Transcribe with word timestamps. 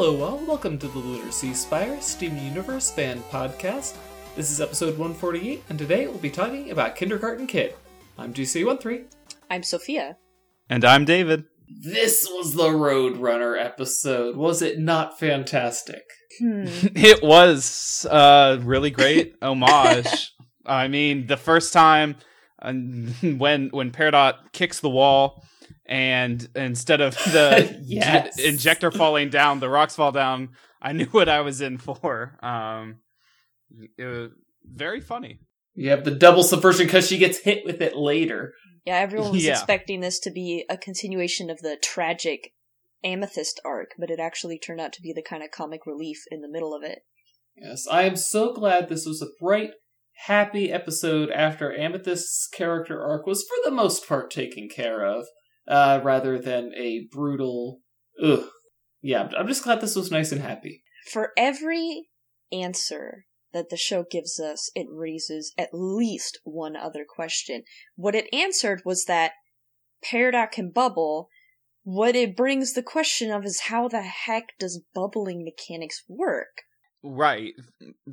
Hello, 0.00 0.22
all. 0.22 0.38
Welcome 0.46 0.78
to 0.78 0.86
the 0.86 1.00
Lunar 1.00 1.32
Sea 1.32 1.52
Spire 1.52 2.00
Steven 2.00 2.40
Universe 2.40 2.88
fan 2.88 3.20
podcast. 3.32 3.96
This 4.36 4.48
is 4.48 4.60
episode 4.60 4.96
148, 4.96 5.64
and 5.68 5.76
today 5.76 6.06
we'll 6.06 6.18
be 6.18 6.30
talking 6.30 6.70
about 6.70 6.94
Kindergarten 6.94 7.48
Kid. 7.48 7.74
I'm 8.16 8.32
GC13. 8.32 9.06
I'm 9.50 9.64
Sophia. 9.64 10.16
And 10.70 10.84
I'm 10.84 11.04
David. 11.04 11.46
This 11.66 12.28
was 12.30 12.54
the 12.54 12.68
Roadrunner 12.68 13.60
episode. 13.60 14.36
Was 14.36 14.62
it 14.62 14.78
not 14.78 15.18
fantastic? 15.18 16.04
Hmm. 16.38 16.66
It 16.94 17.20
was 17.20 18.06
a 18.08 18.60
really 18.62 18.92
great 18.92 19.34
homage. 19.42 20.32
I 20.64 20.86
mean, 20.86 21.26
the 21.26 21.36
first 21.36 21.72
time 21.72 22.14
uh, 22.62 22.72
when 22.72 23.70
when 23.70 23.90
Peridot 23.90 24.52
kicks 24.52 24.78
the 24.78 24.90
wall 24.90 25.44
and 25.88 26.46
instead 26.54 27.00
of 27.00 27.14
the 27.32 27.80
Yes. 27.84 28.36
j- 28.36 28.48
injector 28.48 28.90
falling 28.90 29.30
down, 29.30 29.60
the 29.60 29.68
rocks 29.68 29.96
fall 29.96 30.12
down, 30.12 30.50
I 30.80 30.92
knew 30.92 31.06
what 31.06 31.28
I 31.28 31.40
was 31.40 31.60
in 31.60 31.78
for. 31.78 32.38
Um, 32.42 32.96
it 33.96 34.04
was 34.04 34.30
very 34.64 35.00
funny. 35.00 35.40
You 35.74 35.90
have 35.90 36.04
the 36.04 36.10
double 36.14 36.42
subversion 36.42 36.86
because 36.86 37.08
she 37.08 37.18
gets 37.18 37.38
hit 37.38 37.64
with 37.64 37.80
it 37.80 37.96
later. 37.96 38.52
Yeah, 38.84 38.96
everyone 38.98 39.32
was 39.32 39.44
Yeah. 39.44 39.52
expecting 39.52 40.00
this 40.00 40.18
to 40.20 40.30
be 40.30 40.64
a 40.68 40.76
continuation 40.76 41.50
of 41.50 41.58
the 41.60 41.76
tragic 41.82 42.52
Amethyst 43.04 43.60
arc, 43.64 43.90
but 43.98 44.10
it 44.10 44.18
actually 44.18 44.58
turned 44.58 44.80
out 44.80 44.92
to 44.94 45.02
be 45.02 45.12
the 45.12 45.22
kind 45.22 45.42
of 45.42 45.50
comic 45.52 45.86
relief 45.86 46.18
in 46.30 46.40
the 46.40 46.48
middle 46.48 46.74
of 46.74 46.82
it. 46.82 47.00
Yes, 47.56 47.86
I 47.90 48.02
am 48.02 48.16
so 48.16 48.52
glad 48.52 48.88
this 48.88 49.06
was 49.06 49.22
a 49.22 49.28
bright, 49.40 49.70
happy 50.26 50.72
episode 50.72 51.30
after 51.30 51.70
Amethyst's 51.72 52.48
character 52.48 53.00
arc 53.02 53.24
was 53.26 53.44
for 53.44 53.56
the 53.64 53.74
most 53.74 54.06
part 54.08 54.30
taken 54.32 54.68
care 54.68 55.04
of, 55.04 55.26
uh, 55.68 56.00
rather 56.02 56.38
than 56.38 56.72
a 56.74 57.06
brutal. 57.10 57.80
Ugh. 58.22 58.44
Yeah, 59.00 59.28
I'm 59.38 59.46
just 59.46 59.62
glad 59.62 59.80
this 59.80 59.94
was 59.94 60.10
nice 60.10 60.32
and 60.32 60.40
happy. 60.40 60.82
For 61.12 61.32
every 61.36 62.08
answer 62.50 63.26
that 63.52 63.70
the 63.70 63.76
show 63.76 64.04
gives 64.10 64.40
us, 64.40 64.70
it 64.74 64.86
raises 64.90 65.52
at 65.56 65.70
least 65.72 66.40
one 66.44 66.76
other 66.76 67.04
question. 67.08 67.62
What 67.94 68.14
it 68.14 68.26
answered 68.32 68.82
was 68.84 69.04
that 69.04 69.32
Peridot 70.04 70.58
and 70.58 70.72
bubble. 70.72 71.28
What 71.84 72.16
it 72.16 72.36
brings 72.36 72.74
the 72.74 72.82
question 72.82 73.30
of 73.30 73.44
is 73.44 73.62
how 73.62 73.88
the 73.88 74.02
heck 74.02 74.58
does 74.58 74.82
bubbling 74.94 75.44
mechanics 75.44 76.02
work? 76.08 76.62
Right. 77.02 77.54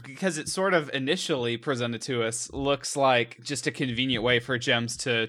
Because 0.03 0.38
it 0.38 0.48
sort 0.48 0.73
of 0.73 0.89
initially 0.94 1.58
presented 1.58 2.02
to 2.03 2.23
us 2.23 2.50
looks 2.53 2.95
like 2.95 3.38
just 3.44 3.67
a 3.67 3.72
convenient 3.72 4.23
way 4.23 4.39
for 4.39 4.58
gems 4.58 4.95
to, 4.98 5.28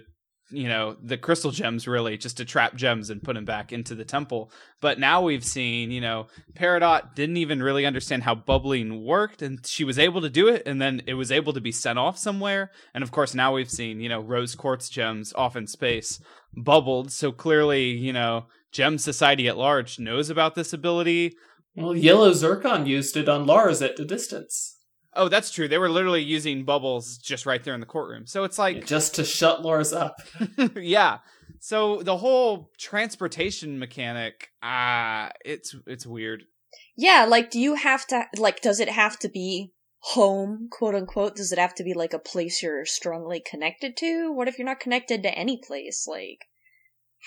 you 0.50 0.69
know, 0.69 0.97
the 1.02 1.16
crystal 1.16 1.50
gems 1.50 1.89
really, 1.89 2.16
just 2.16 2.36
to 2.36 2.44
trap 2.44 2.77
gems 2.77 3.11
and 3.11 3.22
put 3.22 3.34
them 3.34 3.44
back 3.44 3.72
into 3.72 3.94
the 3.94 4.05
temple. 4.05 4.50
But 4.80 4.98
now 4.98 5.22
we've 5.22 5.44
seen, 5.44 5.91
you 5.91 6.00
know, 6.00 6.28
Peridot 6.55 7.14
didn't 7.14 7.39
even 7.39 7.62
really 7.62 7.84
understand 7.84 8.22
how 8.22 8.36
bubbling 8.36 9.05
worked 9.05 9.42
and 9.42 9.67
she 9.67 9.83
was 9.84 9.98
able 9.98 10.20
to 10.20 10.30
do 10.30 10.48
it 10.48 10.62
and 10.67 10.80
then 10.80 11.02
it 11.06 11.14
was 11.14 11.33
able 11.33 11.52
to 11.52 11.61
be 11.61 11.72
sent 11.72 11.98
off 11.98 12.17
somewhere. 12.17 12.70
And 12.94 13.02
of 13.02 13.11
course, 13.11 13.34
now 13.34 13.55
we've 13.55 13.70
seen, 13.70 14.00
you 14.00 14.08
know, 14.08 14.20
rose 14.20 14.55
quartz 14.55 14.89
gems 14.89 15.33
off 15.34 15.56
in 15.56 15.67
space 15.67 16.20
bubbled. 16.56 17.11
So 17.11 17.33
clearly, 17.33 17.91
you 17.91 18.12
know, 18.12 18.47
Gem 18.70 18.98
Society 18.98 19.48
at 19.48 19.56
large 19.56 19.98
knows 19.98 20.30
about 20.30 20.55
this 20.55 20.72
ability. 20.72 21.34
Well, 21.74 21.97
Yellow 21.97 22.33
Zircon 22.33 22.86
used 22.86 23.17
it 23.17 23.29
on 23.29 23.46
Lars 23.46 23.83
at 23.83 23.96
the 23.96 24.05
distance. 24.05 24.76
Oh, 25.17 25.29
that's 25.29 25.51
true. 25.51 25.67
They 25.67 25.79
were 25.79 25.89
literally 25.89 26.23
using 26.23 26.65
bubbles 26.65 27.19
just 27.19 27.47
right 27.47 27.63
there 27.65 27.75
in 27.75 27.81
the 27.81 27.87
courtroom. 27.87 28.27
So 28.27 28.45
it's 28.45 28.59
like, 28.59 28.87
just 28.87 29.15
to 29.17 29.25
shut 29.25 29.63
Lars 29.63 29.93
up. 29.93 30.21
yeah. 30.77 31.19
So 31.61 32.03
the 32.03 32.19
whole 32.19 32.71
transportation 32.79 33.79
mechanic, 33.79 34.51
ah, 34.63 35.31
it's 35.45 35.75
it's 35.87 36.07
weird. 36.07 36.45
Yeah, 36.97 37.27
like, 37.29 37.51
do 37.51 37.59
you 37.59 37.75
have 37.75 38.07
to, 38.09 38.27
like, 38.37 38.61
does 38.63 38.81
it 38.81 38.89
have 38.89 39.19
to 39.21 39.29
be 39.29 39.73
home, 39.99 40.69
quote 40.71 40.95
unquote? 40.95 41.37
Does 41.37 41.53
it 41.53 41.59
have 41.59 41.75
to 41.77 41.85
be, 41.85 41.95
like, 41.95 42.13
a 42.13 42.19
place 42.19 42.63
you're 42.63 42.87
strongly 42.87 43.41
connected 43.41 43.97
to? 43.98 44.33
What 44.33 44.48
if 44.48 44.59
you're 44.59 44.67
not 44.67 44.81
connected 44.81 45.23
to 45.23 45.35
any 45.37 45.61
place? 45.63 46.07
Like, 46.09 46.47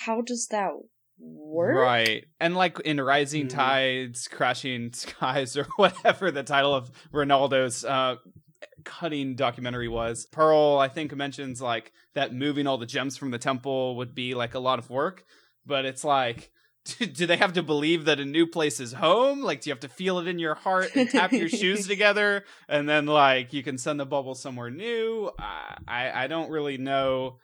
how 0.05 0.21
does 0.21 0.47
that 0.51 0.71
work? 1.19 1.75
Right. 1.75 2.25
And 2.39 2.55
like 2.55 2.79
in 2.81 2.99
Rising 3.01 3.45
Mhm. 3.47 3.49
Tides, 3.49 4.27
Crashing 4.27 4.91
Skies, 4.93 5.57
or 5.57 5.65
whatever 5.75 6.31
the 6.31 6.43
title 6.43 6.73
of 6.73 6.91
Ronaldo's 7.13 7.83
uh, 7.85 8.15
cutting 8.85 9.35
documentary 9.35 9.87
was, 9.87 10.25
Pearl, 10.25 10.77
I 10.79 10.87
think, 10.87 11.15
mentions 11.15 11.61
like 11.61 11.91
that 12.15 12.33
moving 12.33 12.67
all 12.67 12.77
the 12.77 12.85
gems 12.85 13.17
from 13.17 13.31
the 13.31 13.37
temple 13.37 13.95
would 13.97 14.15
be 14.15 14.33
like 14.35 14.53
a 14.53 14.59
lot 14.59 14.79
of 14.79 14.89
work. 14.89 15.25
But 15.65 15.85
it's 15.85 16.03
like, 16.03 16.51
do 16.99 17.25
they 17.27 17.37
have 17.37 17.53
to 17.53 17.61
believe 17.63 18.05
that 18.05 18.19
a 18.19 18.25
new 18.25 18.47
place 18.47 18.79
is 18.79 18.93
home? 18.93 19.41
Like, 19.41 19.61
do 19.61 19.69
you 19.69 19.73
have 19.73 19.81
to 19.81 19.89
feel 19.89 20.19
it 20.19 20.27
in 20.27 20.39
your 20.39 20.55
heart 20.55 20.95
and 20.95 21.09
tap 21.09 21.31
your 21.31 21.49
shoes 21.49 21.87
together? 21.87 22.45
And 22.67 22.87
then, 22.87 23.05
like, 23.05 23.53
you 23.53 23.61
can 23.63 23.77
send 23.77 23.99
the 23.99 24.05
bubble 24.05 24.33
somewhere 24.35 24.71
new? 24.71 25.29
I, 25.37 26.23
I 26.23 26.27
don't 26.27 26.49
really 26.49 26.77
know 26.77 27.37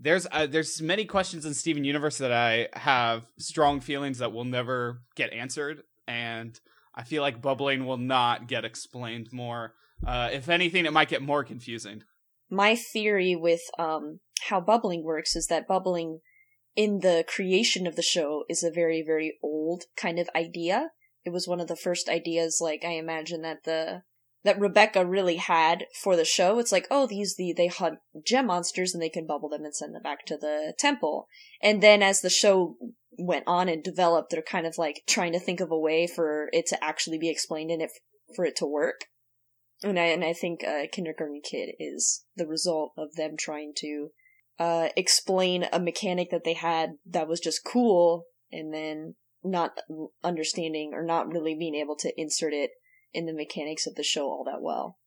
there's 0.00 0.26
uh, 0.30 0.46
there's 0.46 0.80
many 0.80 1.04
questions 1.04 1.44
in 1.44 1.54
Steven 1.54 1.84
Universe 1.84 2.18
that 2.18 2.32
I 2.32 2.68
have 2.72 3.26
strong 3.38 3.80
feelings 3.80 4.18
that 4.18 4.32
will 4.32 4.44
never 4.44 5.02
get 5.16 5.32
answered, 5.32 5.82
and 6.06 6.58
I 6.94 7.04
feel 7.04 7.22
like 7.22 7.42
bubbling 7.42 7.86
will 7.86 7.96
not 7.96 8.48
get 8.48 8.64
explained 8.64 9.28
more. 9.32 9.74
Uh, 10.06 10.30
if 10.32 10.48
anything, 10.48 10.86
it 10.86 10.92
might 10.92 11.08
get 11.08 11.22
more 11.22 11.44
confusing. 11.44 12.02
My 12.50 12.76
theory 12.76 13.36
with, 13.36 13.60
um, 13.78 14.20
how 14.48 14.60
bubbling 14.60 15.04
works 15.04 15.36
is 15.36 15.48
that 15.48 15.66
bubbling 15.66 16.20
in 16.76 17.00
the 17.00 17.24
creation 17.26 17.86
of 17.86 17.96
the 17.96 18.02
show 18.02 18.44
is 18.48 18.62
a 18.62 18.70
very, 18.70 19.02
very 19.04 19.38
old 19.42 19.84
kind 19.96 20.18
of 20.18 20.30
idea. 20.34 20.90
It 21.24 21.30
was 21.30 21.48
one 21.48 21.60
of 21.60 21.66
the 21.66 21.76
first 21.76 22.08
ideas, 22.08 22.58
like, 22.60 22.84
I 22.84 22.92
imagine 22.92 23.42
that 23.42 23.64
the, 23.64 24.02
that 24.44 24.60
Rebecca 24.60 25.04
really 25.04 25.36
had 25.36 25.86
for 26.00 26.16
the 26.16 26.24
show. 26.24 26.58
It's 26.58 26.72
like, 26.72 26.86
oh, 26.90 27.06
these, 27.06 27.36
the, 27.36 27.52
they 27.56 27.66
hunt 27.66 27.98
gem 28.24 28.46
monsters 28.46 28.94
and 28.94 29.02
they 29.02 29.08
can 29.08 29.26
bubble 29.26 29.48
them 29.48 29.64
and 29.64 29.74
send 29.74 29.94
them 29.94 30.02
back 30.02 30.24
to 30.26 30.36
the 30.36 30.74
temple. 30.78 31.26
And 31.62 31.82
then 31.82 32.02
as 32.02 32.20
the 32.20 32.30
show 32.30 32.76
went 33.18 33.44
on 33.46 33.68
and 33.68 33.82
developed, 33.82 34.30
they're 34.30 34.42
kind 34.42 34.66
of 34.66 34.78
like 34.78 35.02
trying 35.08 35.32
to 35.32 35.40
think 35.40 35.60
of 35.60 35.70
a 35.70 35.78
way 35.78 36.06
for 36.06 36.48
it 36.52 36.66
to 36.68 36.82
actually 36.82 37.18
be 37.18 37.28
explained 37.28 37.70
and 37.70 37.82
it, 37.82 37.90
for 38.36 38.44
it 38.44 38.56
to 38.56 38.66
work. 38.66 39.06
And 39.82 39.98
I, 39.98 40.04
and 40.04 40.24
I 40.24 40.32
think, 40.32 40.64
uh, 40.64 40.82
Kindergarten 40.92 41.40
Kid 41.44 41.70
is 41.78 42.24
the 42.36 42.46
result 42.46 42.92
of 42.96 43.14
them 43.16 43.36
trying 43.36 43.72
to, 43.78 44.08
uh, 44.58 44.88
explain 44.96 45.66
a 45.72 45.78
mechanic 45.78 46.30
that 46.30 46.44
they 46.44 46.54
had 46.54 46.94
that 47.06 47.28
was 47.28 47.38
just 47.38 47.64
cool 47.64 48.24
and 48.50 48.74
then 48.74 49.14
not 49.44 49.78
understanding 50.24 50.92
or 50.94 51.04
not 51.04 51.28
really 51.28 51.54
being 51.56 51.76
able 51.76 51.94
to 51.96 52.12
insert 52.20 52.52
it 52.52 52.70
in 53.12 53.26
the 53.26 53.32
mechanics 53.34 53.86
of 53.86 53.94
the 53.94 54.02
show 54.02 54.24
all 54.26 54.44
that 54.44 54.62
well. 54.62 54.98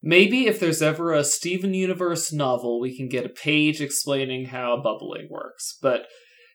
Maybe 0.00 0.46
if 0.46 0.60
there's 0.60 0.80
ever 0.80 1.12
a 1.12 1.24
Steven 1.24 1.74
Universe 1.74 2.32
novel, 2.32 2.80
we 2.80 2.96
can 2.96 3.08
get 3.08 3.26
a 3.26 3.30
page 3.30 3.80
explaining 3.80 4.46
how 4.46 4.80
bubbling 4.80 5.26
works. 5.28 5.76
But 5.82 6.06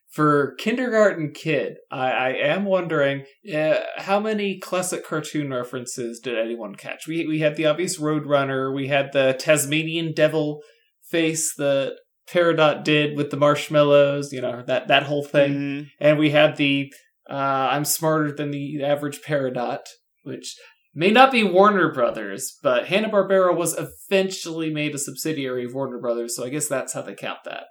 for 0.09 0.55
Kindergarten 0.59 1.31
Kid, 1.33 1.73
I, 1.91 2.11
I 2.11 2.29
am 2.29 2.65
wondering 2.65 3.25
uh, 3.53 3.79
how 3.97 4.19
many 4.19 4.59
classic 4.59 5.05
cartoon 5.05 5.49
references 5.51 6.19
did 6.19 6.37
anyone 6.37 6.75
catch? 6.75 7.07
We 7.07 7.27
we 7.27 7.39
had 7.39 7.55
the 7.57 7.65
obvious 7.65 7.99
Roadrunner, 7.99 8.73
we 8.73 8.87
had 8.87 9.11
the 9.11 9.35
Tasmanian 9.37 10.13
Devil 10.13 10.61
face 11.09 11.53
that 11.55 11.97
Peridot 12.29 12.83
did 12.85 13.17
with 13.17 13.29
the 13.31 13.37
marshmallows, 13.37 14.31
you 14.31 14.39
know 14.39 14.63
that 14.65 14.87
that 14.87 15.03
whole 15.03 15.23
thing, 15.25 15.53
Mhm. 15.53 15.87
and 15.99 16.17
we 16.17 16.29
had 16.29 16.55
the 16.55 16.93
uh, 17.29 17.33
I'm 17.71 17.85
smarter 17.85 18.31
than 18.31 18.51
the 18.51 18.83
average 18.83 19.21
Peridot, 19.21 19.81
which 20.23 20.55
may 20.93 21.11
not 21.11 21.31
be 21.31 21.43
Warner 21.43 21.91
Brothers, 21.91 22.57
but 22.61 22.87
Hanna 22.87 23.09
Barbera 23.09 23.55
was 23.55 23.77
eventually 23.77 24.71
made 24.71 24.93
a 24.95 24.99
subsidiary 24.99 25.65
of 25.65 25.73
Warner 25.73 25.99
Brothers, 25.99 26.35
so 26.35 26.45
I 26.45 26.49
guess 26.49 26.67
that's 26.67 26.93
how 26.93 27.01
they 27.01 27.15
count 27.15 27.39
that. 27.45 27.65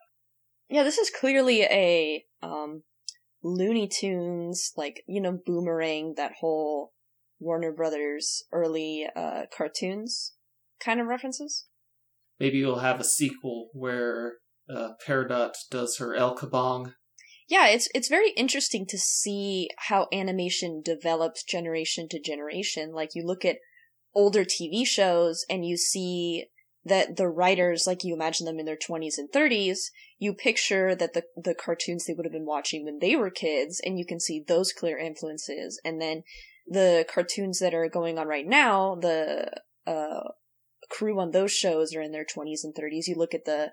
Yeah, 0.69 0.83
this 0.83 0.99
is 0.99 1.11
clearly 1.11 1.63
a 1.63 2.25
um 2.43 2.83
Looney 3.43 3.89
Tunes 3.89 4.73
like, 4.77 5.03
you 5.07 5.21
know, 5.21 5.39
Boomerang, 5.45 6.15
that 6.17 6.33
whole 6.41 6.93
Warner 7.41 7.73
Brothers 7.73 8.45
early 8.53 9.07
uh 9.15 9.43
cartoons 9.57 10.35
kind 10.83 11.01
of 11.01 11.07
references. 11.07 11.67
Maybe 12.41 12.65
we'll 12.65 12.79
have 12.79 13.01
a 13.01 13.05
sequel 13.05 13.69
where 13.73 14.35
uh, 14.69 14.91
Peridot 15.07 15.53
does 15.71 15.99
her 15.99 16.15
El 16.15 16.37
Kabong. 16.37 16.95
Yeah, 17.53 17.67
it's 17.67 17.87
it's 17.95 18.09
very 18.09 18.31
interesting 18.31 18.87
to 18.87 18.97
see 18.97 19.69
how 19.77 20.09
animation 20.11 20.81
develops 20.83 21.43
generation 21.43 22.09
to 22.09 22.19
generation. 22.19 22.95
Like 22.95 23.11
you 23.15 23.27
look 23.27 23.45
at 23.45 23.59
older 24.15 24.43
TV 24.43 24.87
shows 24.87 25.45
and 25.51 25.63
you 25.63 25.77
see 25.77 26.47
that 26.87 27.19
the 27.19 27.29
writers, 27.29 27.87
like 27.87 28.05
you 28.05 28.15
imagine 28.15 28.47
them 28.47 28.59
in 28.59 28.65
their 28.65 28.79
20s 28.79 29.19
and 29.19 29.31
30s, 29.31 29.91
you 30.19 30.33
picture 30.33 30.95
that 30.95 31.13
the 31.13 31.25
the 31.37 31.55
cartoons 31.55 32.07
they 32.07 32.15
would 32.15 32.25
have 32.25 32.33
been 32.33 32.47
watching 32.47 32.87
when 32.87 33.01
they 33.01 33.17
were 33.17 33.29
kids 33.29 33.83
and 33.85 33.99
you 33.99 34.07
can 34.07 34.19
see 34.19 34.43
those 34.49 34.73
clear 34.73 34.97
influences. 34.97 35.79
And 35.85 36.01
then 36.01 36.23
the 36.67 37.05
cartoons 37.07 37.59
that 37.59 37.75
are 37.75 37.87
going 37.87 38.17
on 38.19 38.29
right 38.29 38.47
now, 38.47 38.95
the 38.95 39.53
uh 39.87 40.31
crew 40.89 41.21
on 41.21 41.33
those 41.33 41.53
shows 41.53 41.95
are 41.95 42.01
in 42.01 42.13
their 42.13 42.25
20s 42.25 42.65
and 42.65 42.75
30s. 42.75 43.09
You 43.09 43.17
look 43.17 43.35
at 43.35 43.45
the 43.45 43.73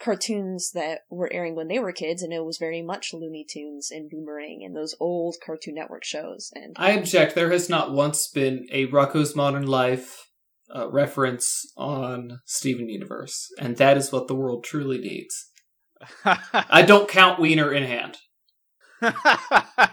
cartoons 0.00 0.72
that 0.72 1.00
were 1.10 1.32
airing 1.32 1.54
when 1.54 1.68
they 1.68 1.78
were 1.78 1.92
kids, 1.92 2.22
and 2.22 2.32
it 2.32 2.44
was 2.44 2.58
very 2.58 2.82
much 2.82 3.12
Looney 3.12 3.44
Tunes 3.48 3.90
and 3.90 4.10
Boomerang 4.10 4.62
and 4.64 4.74
those 4.74 4.94
old 4.98 5.36
Cartoon 5.44 5.74
Network 5.74 6.04
shows. 6.04 6.50
And 6.54 6.74
I 6.78 6.92
object. 6.92 7.34
There 7.34 7.50
has 7.50 7.68
not 7.68 7.92
once 7.92 8.26
been 8.26 8.66
a 8.72 8.86
Rocko's 8.86 9.36
Modern 9.36 9.66
Life 9.66 10.26
uh, 10.74 10.90
reference 10.90 11.70
on 11.76 12.40
Steven 12.46 12.88
Universe, 12.88 13.48
and 13.58 13.76
that 13.76 13.96
is 13.96 14.10
what 14.10 14.26
the 14.26 14.34
world 14.34 14.64
truly 14.64 14.98
needs. 14.98 15.50
I 16.24 16.82
don't 16.82 17.08
count 17.08 17.38
Wiener 17.38 17.72
in 17.72 17.84
hand. 17.84 18.16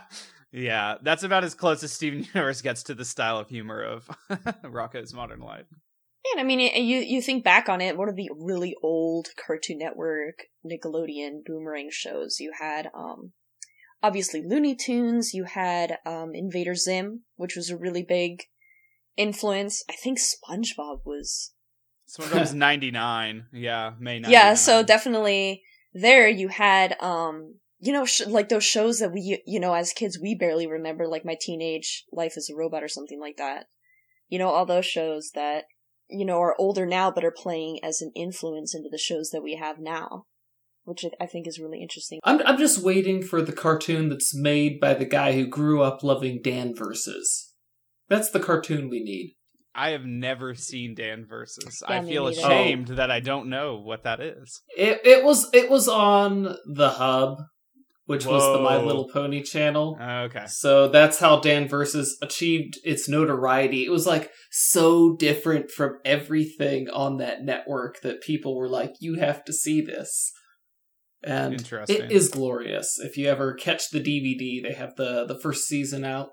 yeah, 0.51 0.95
that's 1.01 1.23
about 1.23 1.43
as 1.43 1.53
close 1.53 1.83
as 1.83 1.91
Steven 1.91 2.25
Universe 2.33 2.61
gets 2.61 2.83
to 2.83 2.95
the 2.95 3.05
style 3.05 3.37
of 3.37 3.49
humor 3.49 3.81
of 3.81 4.09
Rocko's 4.63 5.13
Modern 5.13 5.41
Life. 5.41 5.65
And 6.33 6.41
I 6.41 6.43
mean, 6.43 6.59
you 6.59 6.99
you 6.99 7.21
think 7.21 7.43
back 7.43 7.69
on 7.69 7.81
it, 7.81 7.97
one 7.97 8.09
of 8.09 8.15
the 8.15 8.29
really 8.37 8.75
old 8.81 9.29
Cartoon 9.37 9.79
Network, 9.79 10.47
Nickelodeon, 10.65 11.43
Boomerang 11.45 11.89
shows. 11.91 12.39
You 12.39 12.51
had, 12.59 12.89
um, 12.93 13.33
obviously 14.01 14.43
Looney 14.43 14.75
Tunes. 14.75 15.33
You 15.33 15.45
had 15.45 15.97
um, 16.05 16.31
Invader 16.33 16.75
Zim, 16.75 17.21
which 17.35 17.55
was 17.55 17.69
a 17.69 17.77
really 17.77 18.03
big 18.03 18.43
influence. 19.15 19.83
I 19.89 19.93
think 19.93 20.19
SpongeBob 20.19 21.01
was. 21.05 21.53
SpongeBob 22.07 22.39
was 22.39 22.53
ninety 22.53 22.91
nine. 22.91 23.45
Yeah, 23.51 23.93
May 23.99 24.19
99. 24.19 24.31
Yeah, 24.31 24.53
so 24.53 24.83
definitely 24.83 25.63
there 25.93 26.27
you 26.27 26.47
had, 26.49 26.95
um, 27.01 27.55
you 27.79 27.91
know, 27.91 28.05
sh- 28.05 28.27
like 28.27 28.49
those 28.49 28.63
shows 28.63 28.99
that 28.99 29.11
we, 29.11 29.41
you 29.45 29.59
know, 29.59 29.73
as 29.73 29.93
kids 29.93 30.19
we 30.21 30.35
barely 30.35 30.67
remember, 30.67 31.07
like 31.07 31.25
My 31.25 31.37
Teenage 31.39 32.05
Life 32.11 32.33
as 32.37 32.49
a 32.49 32.55
Robot 32.55 32.83
or 32.83 32.87
something 32.87 33.19
like 33.19 33.37
that. 33.37 33.65
You 34.29 34.39
know, 34.39 34.49
all 34.49 34.65
those 34.65 34.85
shows 34.85 35.31
that 35.35 35.65
you 36.09 36.25
know, 36.25 36.41
are 36.41 36.55
older 36.57 36.85
now 36.85 37.11
but 37.11 37.25
are 37.25 37.31
playing 37.35 37.79
as 37.83 38.01
an 38.01 38.11
influence 38.15 38.73
into 38.73 38.89
the 38.89 38.97
shows 38.97 39.29
that 39.31 39.43
we 39.43 39.55
have 39.55 39.79
now, 39.79 40.25
which 40.83 41.05
I 41.19 41.25
think 41.25 41.47
is 41.47 41.59
really 41.59 41.81
interesting. 41.81 42.19
I'm 42.23 42.41
I'm 42.45 42.57
just 42.57 42.83
waiting 42.83 43.21
for 43.21 43.41
the 43.41 43.51
cartoon 43.51 44.09
that's 44.09 44.35
made 44.35 44.79
by 44.79 44.93
the 44.93 45.05
guy 45.05 45.33
who 45.33 45.47
grew 45.47 45.81
up 45.81 46.03
loving 46.03 46.41
Dan 46.43 46.73
versus. 46.75 47.53
That's 48.09 48.29
the 48.29 48.39
cartoon 48.39 48.89
we 48.89 49.03
need. 49.03 49.35
I 49.75 49.91
have 49.91 50.05
never 50.05 50.55
seen 50.55 50.95
Dan 50.95 51.25
versus. 51.29 51.83
Yeah, 51.87 51.99
I 51.99 52.03
feel 52.03 52.25
neither. 52.25 52.41
ashamed 52.41 52.91
oh. 52.91 52.95
that 52.95 53.11
I 53.11 53.19
don't 53.19 53.47
know 53.47 53.77
what 53.77 54.03
that 54.03 54.19
is. 54.19 54.61
It 54.75 55.01
it 55.05 55.23
was 55.23 55.49
it 55.53 55.69
was 55.69 55.87
on 55.87 56.55
the 56.65 56.89
Hub, 56.89 57.37
which 58.07 58.25
was 58.25 58.41
the 58.41 58.61
My 58.61 58.77
Little 58.77 59.07
Pony 59.09 59.43
channel. 59.43 59.97
Oh, 59.99 60.19
okay. 60.21 60.45
So 60.47 60.87
that's 60.87 61.19
how 61.19 61.39
Dan 61.39 61.67
versus 61.67 62.17
achieved 62.21 62.79
its 62.83 63.07
notoriety. 63.07 63.85
It 63.85 63.91
was 63.91 64.07
like 64.07 64.31
so 64.49 65.15
different 65.15 65.69
from 65.69 65.99
everything 66.03 66.89
on 66.89 67.17
that 67.17 67.43
network 67.43 68.01
that 68.01 68.21
people 68.21 68.55
were 68.55 68.69
like, 68.69 68.93
"You 69.01 69.15
have 69.15 69.43
to 69.45 69.53
see 69.53 69.81
this." 69.81 70.31
And 71.21 71.61
it 71.89 72.11
is 72.11 72.29
glorious. 72.29 72.97
If 72.97 73.17
you 73.17 73.27
ever 73.27 73.53
catch 73.53 73.89
the 73.89 73.99
DVD, 73.99 74.63
they 74.63 74.73
have 74.73 74.95
the 74.95 75.25
the 75.25 75.39
first 75.39 75.67
season 75.67 76.05
out 76.05 76.31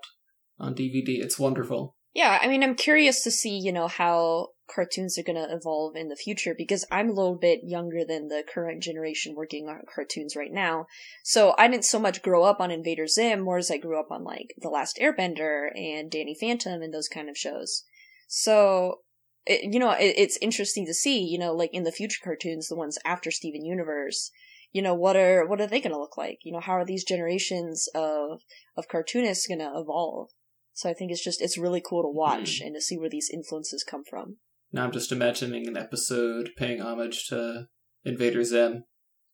on 0.57 0.75
DVD. 0.75 1.21
It's 1.21 1.37
wonderful. 1.37 1.97
Yeah, 2.13 2.39
I 2.41 2.47
mean, 2.47 2.63
I'm 2.63 2.75
curious 2.75 3.21
to 3.23 3.31
see, 3.31 3.57
you 3.57 3.73
know, 3.73 3.89
how 3.89 4.47
cartoons 4.73 5.17
are 5.17 5.23
going 5.23 5.35
to 5.35 5.53
evolve 5.53 5.95
in 5.95 6.09
the 6.09 6.15
future 6.15 6.55
because 6.57 6.85
I'm 6.91 7.09
a 7.09 7.13
little 7.13 7.35
bit 7.35 7.61
younger 7.63 8.03
than 8.05 8.27
the 8.27 8.43
current 8.47 8.81
generation 8.83 9.35
working 9.35 9.67
on 9.67 9.81
cartoons 9.93 10.35
right 10.35 10.51
now. 10.51 10.87
So 11.23 11.53
I 11.57 11.67
didn't 11.67 11.85
so 11.85 11.99
much 11.99 12.21
grow 12.21 12.43
up 12.43 12.59
on 12.59 12.71
Invader 12.71 13.07
Zim, 13.07 13.41
more 13.41 13.57
as 13.57 13.71
I 13.71 13.77
grew 13.77 13.99
up 13.99 14.11
on 14.11 14.23
like 14.23 14.53
The 14.57 14.69
Last 14.69 14.97
Airbender 15.01 15.67
and 15.75 16.09
Danny 16.09 16.35
Phantom 16.39 16.81
and 16.81 16.93
those 16.93 17.07
kind 17.07 17.29
of 17.29 17.37
shows. 17.37 17.83
So, 18.27 18.99
it, 19.45 19.73
you 19.73 19.79
know, 19.79 19.91
it, 19.91 20.15
it's 20.17 20.37
interesting 20.41 20.85
to 20.87 20.93
see, 20.93 21.23
you 21.23 21.37
know, 21.37 21.53
like 21.53 21.73
in 21.73 21.83
the 21.83 21.91
future 21.91 22.21
cartoons, 22.23 22.67
the 22.67 22.75
ones 22.75 22.97
after 23.05 23.31
Steven 23.31 23.63
Universe, 23.63 24.31
you 24.71 24.81
know, 24.81 24.93
what 24.93 25.15
are, 25.15 25.45
what 25.45 25.61
are 25.61 25.67
they 25.67 25.79
going 25.79 25.93
to 25.93 25.99
look 25.99 26.17
like? 26.17 26.39
You 26.43 26.51
know, 26.51 26.59
how 26.59 26.73
are 26.73 26.85
these 26.85 27.03
generations 27.03 27.87
of, 27.95 28.41
of 28.75 28.87
cartoonists 28.87 29.47
going 29.47 29.59
to 29.59 29.71
evolve? 29.73 30.31
So 30.73 30.89
I 30.89 30.93
think 30.93 31.11
it's 31.11 31.23
just, 31.23 31.41
it's 31.41 31.57
really 31.57 31.81
cool 31.81 32.03
to 32.03 32.09
watch 32.09 32.59
hmm. 32.59 32.67
and 32.67 32.75
to 32.75 32.81
see 32.81 32.97
where 32.97 33.09
these 33.09 33.29
influences 33.33 33.85
come 33.89 34.03
from. 34.03 34.37
Now 34.71 34.83
I'm 34.83 34.91
just 34.91 35.11
imagining 35.11 35.67
an 35.67 35.77
episode 35.77 36.51
paying 36.57 36.81
homage 36.81 37.27
to 37.27 37.67
Invader 38.03 38.43
Zim. 38.43 38.83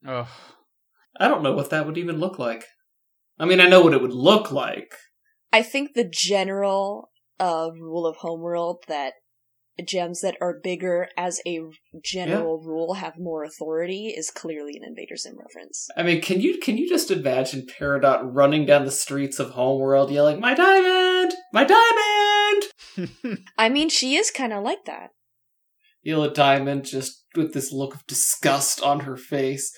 Oh, 0.05 0.29
I 1.19 1.27
don't 1.27 1.43
know 1.43 1.53
what 1.53 1.69
that 1.69 1.85
would 1.85 1.97
even 1.97 2.17
look 2.19 2.39
like. 2.39 2.65
I 3.39 3.45
mean, 3.45 3.59
I 3.59 3.67
know 3.67 3.81
what 3.81 3.93
it 3.93 4.01
would 4.01 4.13
look 4.13 4.51
like. 4.51 4.93
I 5.51 5.63
think 5.63 5.93
the 5.93 6.09
general 6.09 7.11
uh, 7.39 7.69
rule 7.73 8.05
of 8.05 8.17
Homeworld 8.17 8.83
that 8.87 9.13
gems 9.85 10.21
that 10.21 10.37
are 10.41 10.59
bigger 10.61 11.07
as 11.17 11.41
a 11.47 11.59
general 12.03 12.61
rule 12.63 12.95
have 12.95 13.17
more 13.17 13.43
authority 13.43 14.13
is 14.15 14.29
clearly 14.29 14.73
an 14.77 14.83
Invader 14.87 15.15
Zim 15.15 15.37
reference. 15.39 15.87
I 15.97 16.03
mean, 16.03 16.21
can 16.21 16.39
you 16.39 16.59
can 16.59 16.77
you 16.77 16.87
just 16.87 17.09
imagine 17.09 17.65
Peridot 17.65 18.21
running 18.23 18.65
down 18.65 18.85
the 18.85 18.91
streets 18.91 19.39
of 19.39 19.51
Homeworld 19.51 20.11
yelling, 20.11 20.39
"My 20.39 20.53
diamond! 20.53 21.33
My 21.51 21.63
diamond!" 21.63 23.49
I 23.57 23.69
mean, 23.69 23.89
she 23.89 24.15
is 24.15 24.29
kind 24.31 24.53
of 24.53 24.63
like 24.63 24.85
that. 24.85 25.09
Yellow 26.03 26.29
Diamond 26.33 26.85
just 26.85 27.25
with 27.35 27.53
this 27.53 27.71
look 27.71 27.93
of 27.95 28.05
disgust 28.07 28.81
on 28.81 29.01
her 29.01 29.15
face. 29.17 29.73